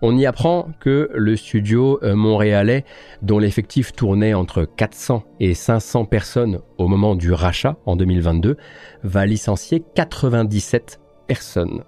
[0.01, 2.85] On y apprend que le studio montréalais,
[3.21, 8.57] dont l'effectif tournait entre 400 et 500 personnes au moment du rachat en 2022,
[9.03, 11.83] va licencier 97 personnes.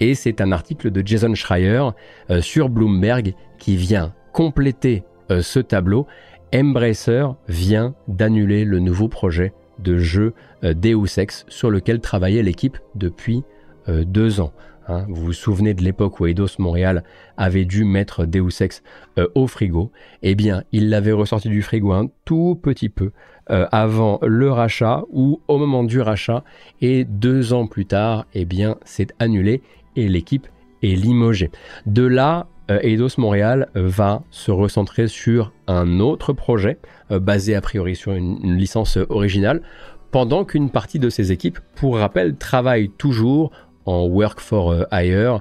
[0.00, 1.88] Et c'est un article de Jason Schreier
[2.28, 6.06] euh, sur Bloomberg qui vient compléter euh, ce tableau
[6.54, 10.34] Embracer vient d'annuler le nouveau projet de jeu
[10.64, 13.42] euh, Deus Ex sur lequel travaillait l'équipe depuis
[13.88, 14.52] euh, deux ans.
[14.86, 15.06] Hein.
[15.08, 17.04] Vous vous souvenez de l'époque où Eidos Montréal
[17.38, 18.82] avait dû mettre Deus Ex
[19.18, 19.92] euh, au frigo?
[20.22, 23.12] Eh bien, il l'avait ressorti du frigo un tout petit peu
[23.48, 26.44] avant le rachat ou au moment du rachat.
[26.80, 29.62] Et deux ans plus tard, eh bien, c'est annulé
[29.96, 30.46] et l'équipe
[30.82, 31.50] est limogée.
[31.84, 36.78] De là, Eidos Montréal euh, va se recentrer sur un autre projet
[37.10, 39.62] euh, basé a priori sur une, une licence originale,
[40.10, 43.50] pendant qu'une partie de ses équipes, pour rappel, travaille toujours
[43.86, 45.40] en work for hire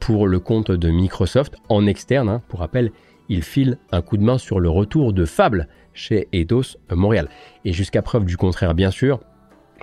[0.00, 2.28] pour le compte de Microsoft en externe.
[2.28, 2.90] Hein, pour rappel,
[3.28, 7.28] il file un coup de main sur le retour de Fable chez Eidos Montréal.
[7.64, 9.20] Et jusqu'à preuve du contraire, bien sûr,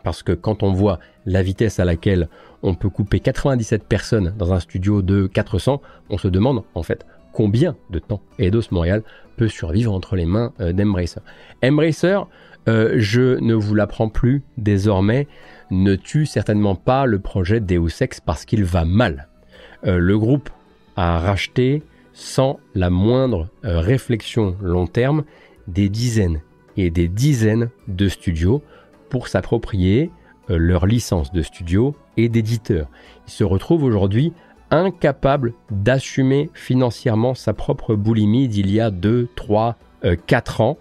[0.04, 2.30] parce que quand on voit la vitesse à laquelle
[2.64, 7.06] on peut couper 97 personnes dans un studio de 400, on se demande en fait
[7.34, 9.04] combien de temps Eidos Montréal
[9.38, 11.22] peut survivre entre les mains euh, d'Embracer.
[11.64, 12.20] Embracer,
[12.68, 15.28] euh, je ne vous l'apprends plus désormais,
[15.72, 19.30] ne tue certainement pas le projet Deus Ex parce qu'il va mal.
[19.86, 20.50] Euh, le groupe
[20.96, 21.84] a racheté
[22.14, 25.24] sans la moindre réflexion long terme
[25.68, 26.42] des dizaines
[26.76, 28.62] et des dizaines de studios
[29.10, 30.12] pour s'approprier
[30.50, 32.88] euh, leur licence de studio et d'éditeur.
[33.28, 34.34] Il se retrouve aujourd'hui
[34.72, 39.76] incapable d'assumer financièrement sa propre boulimie d'il y a 2, 3,
[40.28, 40.78] 4 ans.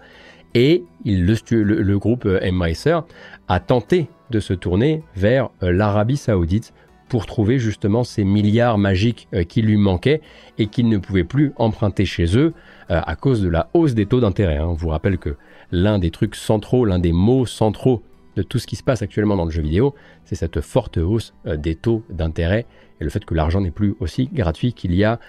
[0.53, 2.99] Et le, groupe Embracer
[3.47, 6.73] a tenté de se tourner vers euh, l'Arabie Saoudite
[7.07, 10.21] pour trouver justement ces milliards magiques euh, qui lui manquaient
[10.57, 12.53] et qu'il ne pouvait plus emprunter chez eux
[12.91, 14.57] euh, à cause de la hausse des taux d'intérêt.
[14.57, 14.67] Hein.
[14.67, 15.35] On vous rappelle que
[15.71, 18.03] l'un des trucs centraux, l'un des mots centraux
[18.35, 21.33] de tout ce qui se passe actuellement dans le jeu vidéo, c'est cette forte hausse
[21.45, 22.65] euh, des taux d'intérêt
[22.99, 25.19] et le fait que l'argent n'est plus aussi gratuit qu'il y a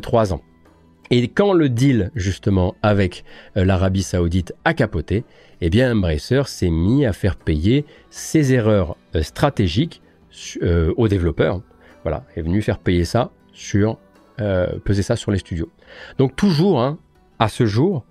[0.00, 0.42] trois ans.
[1.10, 3.24] Et quand le deal justement avec
[3.56, 5.24] euh, l'Arabie Saoudite a capoté,
[5.60, 10.02] eh bien Embracer s'est mis à faire payer ses erreurs euh, stratégiques
[10.62, 11.62] euh, aux développeurs.
[12.02, 13.98] Voilà, est venu faire payer ça sur
[14.84, 15.70] peser ça sur les studios.
[16.18, 16.98] Donc toujours, hein,
[17.38, 18.04] à ce jour,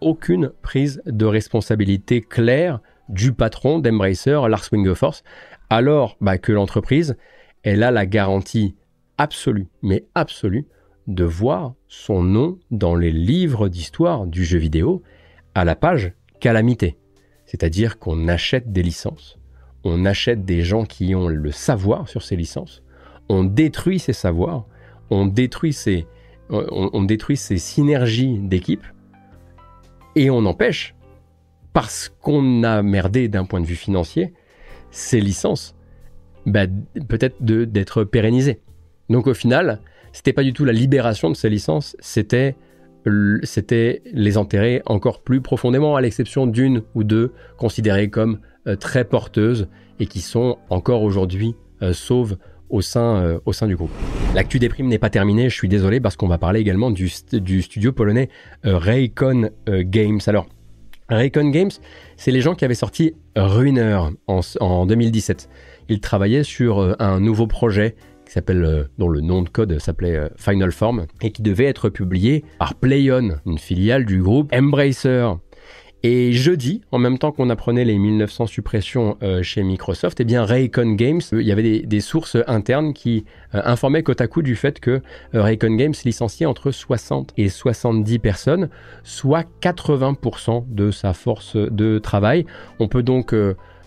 [0.00, 5.22] aucune prise de responsabilité claire du patron d'Embracer, Lars Wingeforce,
[5.70, 7.16] alors bah, que l'entreprise,
[7.62, 8.76] elle a la garantie
[9.18, 10.66] absolue, mais absolue,
[11.06, 15.02] de voir son nom dans les livres d'histoire du jeu vidéo
[15.54, 16.98] à la page calamité.
[17.46, 19.38] C'est-à-dire qu'on achète des licences,
[19.84, 22.82] on achète des gens qui ont le savoir sur ces licences,
[23.30, 24.66] on détruit ces savoirs,
[25.10, 26.06] on détruit ces,
[26.50, 28.84] on, détruit ces synergies d'équipe
[30.14, 30.94] et on empêche,
[31.72, 34.32] parce qu'on a merdé d'un point de vue financier,
[34.90, 35.74] ces licences
[36.46, 36.66] bah,
[37.08, 38.60] peut-être d'être pérennisées.
[39.10, 39.80] Donc au final,
[40.12, 42.56] c'était pas du tout la libération de ces licences, c'était
[43.42, 49.04] c'était les enterrer encore plus profondément, à l'exception d'une ou deux considérées comme euh, très
[49.04, 52.36] porteuses et qui sont encore aujourd'hui euh, sauves
[52.68, 53.92] au sein, euh, au sein du groupe.
[54.34, 57.10] L'actu des primes n'est pas terminée, je suis désolé parce qu'on va parler également du,
[57.32, 58.28] du studio polonais
[58.62, 60.20] Raycon Games.
[60.26, 60.46] Alors,
[61.08, 61.70] Raycon Games,
[62.16, 65.48] c'est les gens qui avaient sorti Ruiner en, en 2017.
[65.88, 67.96] Ils travaillaient sur un nouveau projet
[68.32, 71.88] s'appelle, euh, dont le nom de code s'appelait euh, Final Form, et qui devait être
[71.88, 75.32] publié par PlayOn, une filiale du groupe Embracer.
[76.04, 80.44] Et jeudi, en même temps qu'on apprenait les 1900 suppressions euh, chez Microsoft, eh bien
[80.44, 85.74] Raycon Games, il y avait des, sources internes qui informaient Kotaku du fait que Raycon
[85.74, 88.68] Games licenciait entre 60 et 70 personnes,
[89.02, 92.46] soit 80% de sa force de travail.
[92.78, 93.34] On peut donc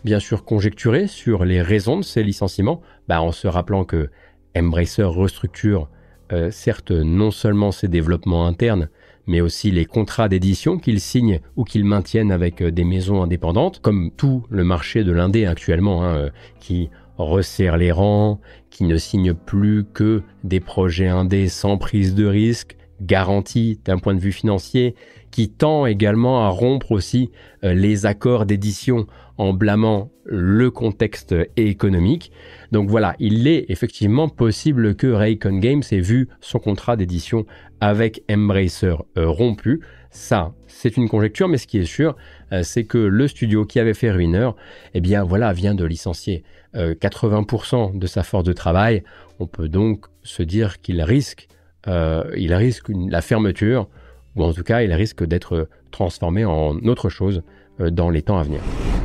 [0.04, 4.10] bien sûr conjecturer sur les raisons de ces licenciements, bah, en se rappelant que
[4.56, 5.90] Embracer restructure
[6.34, 8.90] euh, certes non seulement ses développements internes,
[9.28, 13.80] mais aussi les contrats d'édition qu'il signe ou qu'il maintienne avec euh, des maisons indépendantes,
[13.82, 18.98] comme tout le marché de l'indé actuellement, hein, euh, qui resserre les rangs, qui ne
[18.98, 24.32] signe plus que des projets indés sans prise de risque, garantie d'un point de vue
[24.32, 24.96] financier,
[25.30, 27.30] qui tend également à rompre aussi
[27.64, 29.08] les accords d'édition
[29.42, 32.32] en blâmant le contexte économique.
[32.72, 37.48] Donc voilà, il est effectivement possible que Raycon Games ait vu son contrat d'édition
[37.80, 39.82] avec Embracer euh, rompu.
[40.12, 42.16] Ça, c'est une conjecture, mais ce qui est sûr,
[42.52, 44.52] euh, c'est que le studio qui avait fait Ruiner,
[44.94, 46.44] eh bien voilà, vient de licencier
[46.76, 49.04] 80% euh, de sa force de travail.
[49.40, 51.48] On peut donc se dire qu'il risque,
[51.88, 53.90] il risque la fermeture,
[54.36, 57.42] ou en tout cas, il risque d'être transformé en autre chose
[57.80, 58.62] dans les temps à venir.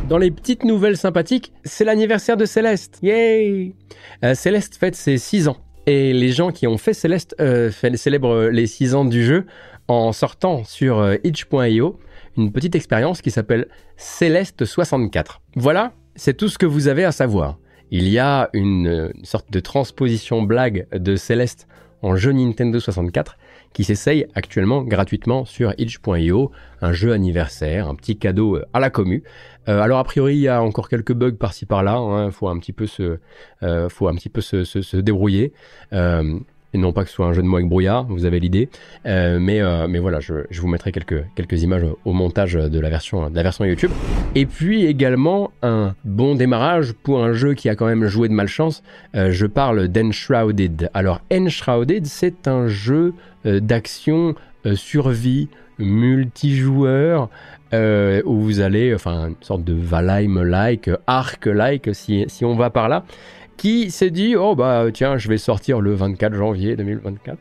[0.08, 3.00] Dans les petites nouvelles sympathiques, c'est l'anniversaire de Céleste.
[3.02, 3.74] Yay
[4.22, 5.56] euh, Céleste fête ses 6 ans.
[5.86, 9.46] Et les gens qui ont fait Céleste euh, célèbrent les 6 ans du jeu
[9.88, 11.98] en sortant sur euh, itch.io
[12.36, 15.40] une petite expérience qui s'appelle Céleste 64.
[15.56, 17.58] Voilà, c'est tout ce que vous avez à savoir.
[17.90, 21.66] Il y a une, une sorte de transposition blague de Céleste
[22.02, 23.36] en jeu Nintendo 64
[23.76, 26.50] qui s'essaye actuellement gratuitement sur itch.io,
[26.80, 29.22] un jeu anniversaire, un petit cadeau euh, à la commu.
[29.68, 32.48] Euh, alors a priori il y a encore quelques bugs par-ci par-là, il hein, faut
[32.48, 33.18] un petit peu se,
[33.62, 35.52] euh, débrouiller
[36.76, 38.68] non pas que ce soit un jeu de mots avec brouillard, vous avez l'idée.
[39.06, 42.80] Euh, mais, euh, mais voilà, je, je, vous mettrai quelques, quelques images au montage de
[42.80, 43.90] la, version, de la version YouTube.
[44.34, 48.34] Et puis également un bon démarrage pour un jeu qui a quand même joué de
[48.34, 48.82] malchance.
[49.14, 50.90] Euh, je parle d'Enshrouded.
[50.94, 53.14] Alors Enshrouded, c'est un jeu
[53.44, 54.34] d'action
[54.74, 55.48] survie
[55.78, 57.28] multijoueur
[57.72, 63.04] où vous allez, enfin, une sorte de Valheim-like, Ark-like, si, si on va par là,
[63.56, 67.38] qui s'est dit oh bah tiens je vais sortir le 24 janvier 2024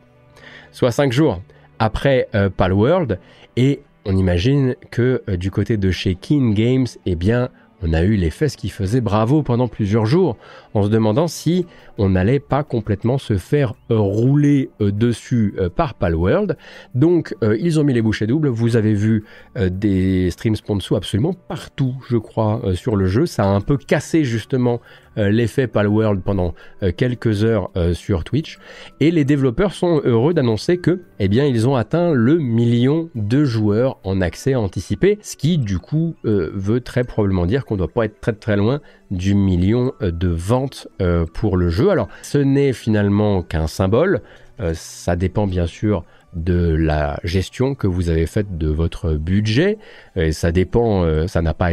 [0.72, 1.40] soit 5 jours
[1.78, 3.18] après euh, Palworld.
[3.56, 7.48] Et on imagine que euh, du côté de chez King Games eh bien
[7.82, 10.36] on a eu les fesses qui faisaient bravo pendant plusieurs jours,
[10.76, 11.64] en se demandant si
[11.98, 16.58] on n'allait pas complètement se faire euh, rouler euh, dessus euh, par Palworld.
[16.94, 18.48] Donc ils ont mis les bouchées doubles.
[18.48, 19.24] Vous avez vu
[19.56, 23.26] des streams sponsors absolument partout, je crois, sur le jeu.
[23.26, 24.80] Ça a un peu cassé justement
[25.16, 26.54] l'effet Palworld pendant
[26.96, 28.58] quelques heures sur Twitch.
[29.00, 33.44] Et les développeurs sont heureux d'annoncer que, eh bien, ils ont atteint le million de
[33.44, 37.88] joueurs en accès anticipé, ce qui du coup veut très probablement dire qu'on ne doit
[37.88, 40.65] pas être très très loin du million de ventes
[41.00, 41.90] euh, pour le jeu.
[41.90, 44.22] Alors ce n'est finalement qu'un symbole,
[44.60, 46.04] euh, ça dépend bien sûr
[46.34, 49.78] de la gestion que vous avez faite de votre budget.
[50.16, 51.70] Et ça dépend, euh, ça n'a pas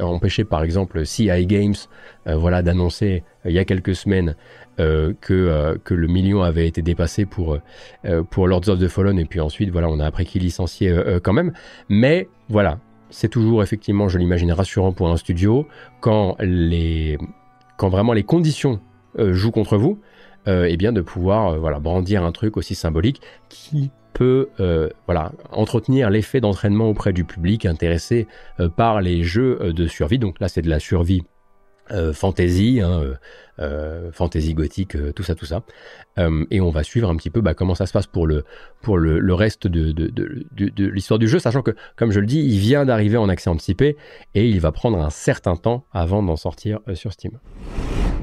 [0.00, 1.74] empêché par exemple CI Games
[2.26, 4.34] voilà, d'annoncer il y a quelques semaines
[4.78, 7.58] que, le million avait été dépassé pour,
[8.04, 11.52] Lords of the Fallen et puis ensuite voilà, on a appris qu'il licenciait quand même.
[11.88, 12.78] Mais voilà,
[13.10, 15.66] c'est toujours effectivement, je l'imagine, rassurant pour un studio
[16.00, 17.18] quand, les,
[17.76, 18.80] quand vraiment les conditions
[19.18, 20.00] euh, jouent contre vous,
[20.46, 24.48] euh, et bien de pouvoir euh, voilà, brandir un truc aussi symbolique qui peut
[25.06, 28.28] voilà, entretenir l'effet d'entraînement auprès du public intéressé
[28.76, 30.20] par les jeux de survie.
[30.20, 31.24] Donc là, c'est de la survie
[32.12, 33.02] fantasy, hein,
[34.12, 35.62] fantasy gothique, euh, tout ça, tout ça.
[36.18, 38.44] Euh, et on va suivre un petit peu bah, comment ça se passe pour le,
[38.82, 42.40] pour le, reste de, de, de, l'histoire du jeu, sachant que, comme je le dis,
[42.40, 43.96] il vient d'arriver en accès anticipé
[44.34, 47.32] et il va prendre un certain temps avant d'en sortir euh, sur Steam.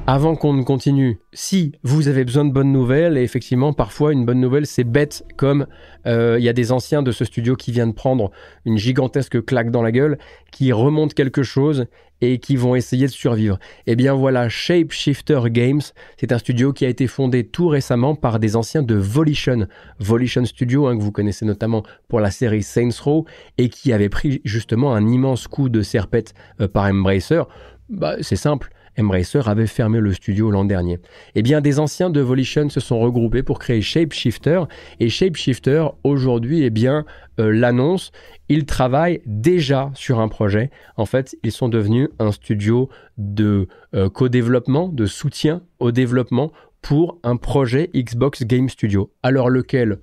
[0.06, 4.26] Avant qu'on ne continue, si vous avez besoin de bonnes nouvelles, et effectivement, parfois une
[4.26, 5.66] bonne nouvelle c'est bête, comme
[6.06, 8.32] euh, il y a des anciens de ce studio qui viennent prendre
[8.64, 10.18] une gigantesque claque dans la gueule,
[10.50, 11.86] qui remontent quelque chose
[12.20, 13.58] et qui vont essayer de survivre.
[13.86, 15.80] Eh bien voilà, Shapeshifter Games,
[16.18, 19.66] c'est un studio qui a été fondé tout récemment par des anciens de Volition.
[19.98, 23.26] Volition Studio, hein, que vous connaissez notamment pour la série Saints Row,
[23.58, 27.42] et qui avait pris justement un immense coup de serpette euh, par Embracer.
[27.88, 28.70] Bah, c'est simple.
[28.98, 30.98] Embracer avait fermé le studio l'an dernier.
[31.34, 34.64] Eh bien, des anciens de Volition se sont regroupés pour créer Shapeshifter.
[35.00, 37.04] Et Shapeshifter, aujourd'hui, eh bien,
[37.40, 38.12] euh, l'annonce,
[38.48, 40.70] ils travaillent déjà sur un projet.
[40.96, 47.18] En fait, ils sont devenus un studio de euh, co-développement, de soutien au développement pour
[47.22, 49.12] un projet Xbox Game Studio.
[49.22, 49.98] Alors lequel,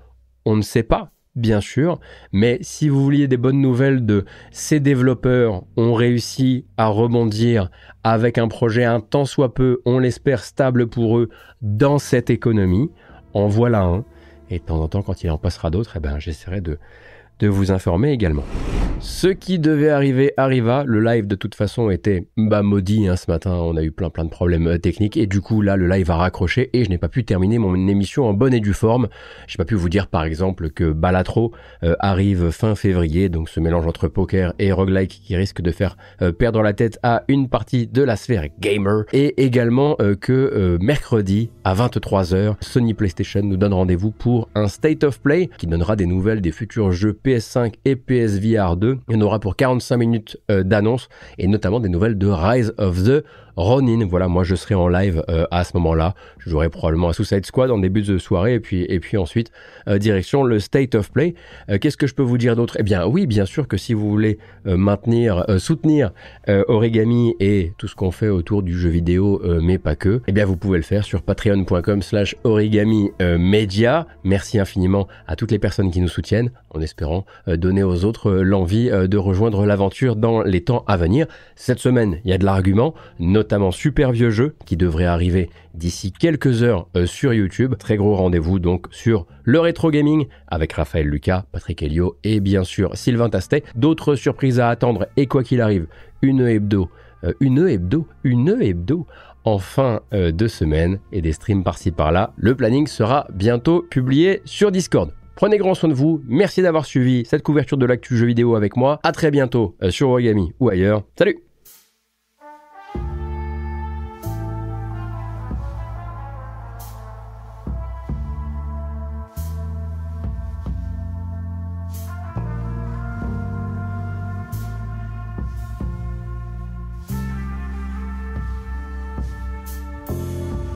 [0.45, 1.99] on ne sait pas, bien sûr,
[2.31, 7.69] mais si vous vouliez des bonnes nouvelles de ces développeurs ont réussi à rebondir
[8.03, 11.29] avec un projet un tant soit peu, on l'espère, stable pour eux
[11.61, 12.91] dans cette économie,
[13.33, 14.03] en voilà un.
[14.49, 16.79] Et de temps en temps, quand il en passera d'autres, eh ben, j'essaierai de,
[17.39, 18.43] de vous informer également.
[19.01, 20.83] Ce qui devait arriver arriva.
[20.85, 23.51] Le live de toute façon était bah, maudit hein, ce matin.
[23.51, 26.11] On a eu plein plein de problèmes euh, techniques et du coup là le live
[26.11, 29.07] a raccroché et je n'ai pas pu terminer mon émission en bonne et due forme.
[29.47, 33.61] J'ai pas pu vous dire par exemple que Balatro euh, arrive fin février, donc ce
[33.61, 37.47] mélange entre poker et roguelike qui risque de faire euh, perdre la tête à une
[37.47, 43.73] partie de la sphère gamer et également que mercredi à 23h Sony PlayStation nous donne
[43.73, 47.95] rendez-vous pour un State of Play qui donnera des nouvelles des futurs jeux PS5 et
[47.95, 48.88] PSVR 2.
[49.07, 52.73] Il y en aura pour 45 minutes euh, d'annonce et notamment des nouvelles de Rise
[52.77, 53.23] of the
[53.55, 54.05] Ronin.
[54.07, 56.15] Voilà, moi je serai en live euh, à ce moment-là.
[56.37, 59.51] Je jouerai probablement à Suicide Squad en début de soirée et puis, et puis ensuite
[59.87, 61.35] euh, direction le State of Play.
[61.81, 62.77] Qu'est-ce que je peux vous dire d'autre?
[62.79, 66.11] Eh bien oui, bien sûr que si vous voulez maintenir, soutenir
[66.47, 70.45] Origami et tout ce qu'on fait autour du jeu vidéo, mais pas que, eh bien
[70.45, 74.07] vous pouvez le faire sur patreon.com slash origami media.
[74.23, 78.78] Merci infiniment à toutes les personnes qui nous soutiennent, en espérant donner aux autres l'envie
[78.87, 81.27] euh, de rejoindre l'aventure dans les temps à venir.
[81.55, 86.11] Cette semaine, il y a de l'argument, notamment super vieux jeu qui devrait arriver d'ici
[86.11, 87.75] quelques heures euh, sur YouTube.
[87.77, 92.63] Très gros rendez-vous donc sur le rétro gaming avec Raphaël Lucas, Patrick Helio et bien
[92.63, 93.63] sûr Sylvain Tastet.
[93.75, 95.87] D'autres surprises à attendre et quoi qu'il arrive,
[96.21, 96.89] une hebdo,
[97.23, 99.05] euh, une hebdo, une hebdo
[99.45, 102.33] en fin de semaine et des streams par-ci par-là.
[102.35, 105.11] Le planning sera bientôt publié sur Discord.
[105.39, 108.75] Prenez grand soin de vous, merci d'avoir suivi cette couverture de l'actu jeu vidéo avec
[108.75, 108.99] moi.
[109.03, 111.03] À très bientôt euh, sur Origami ou ailleurs.
[111.17, 111.39] Salut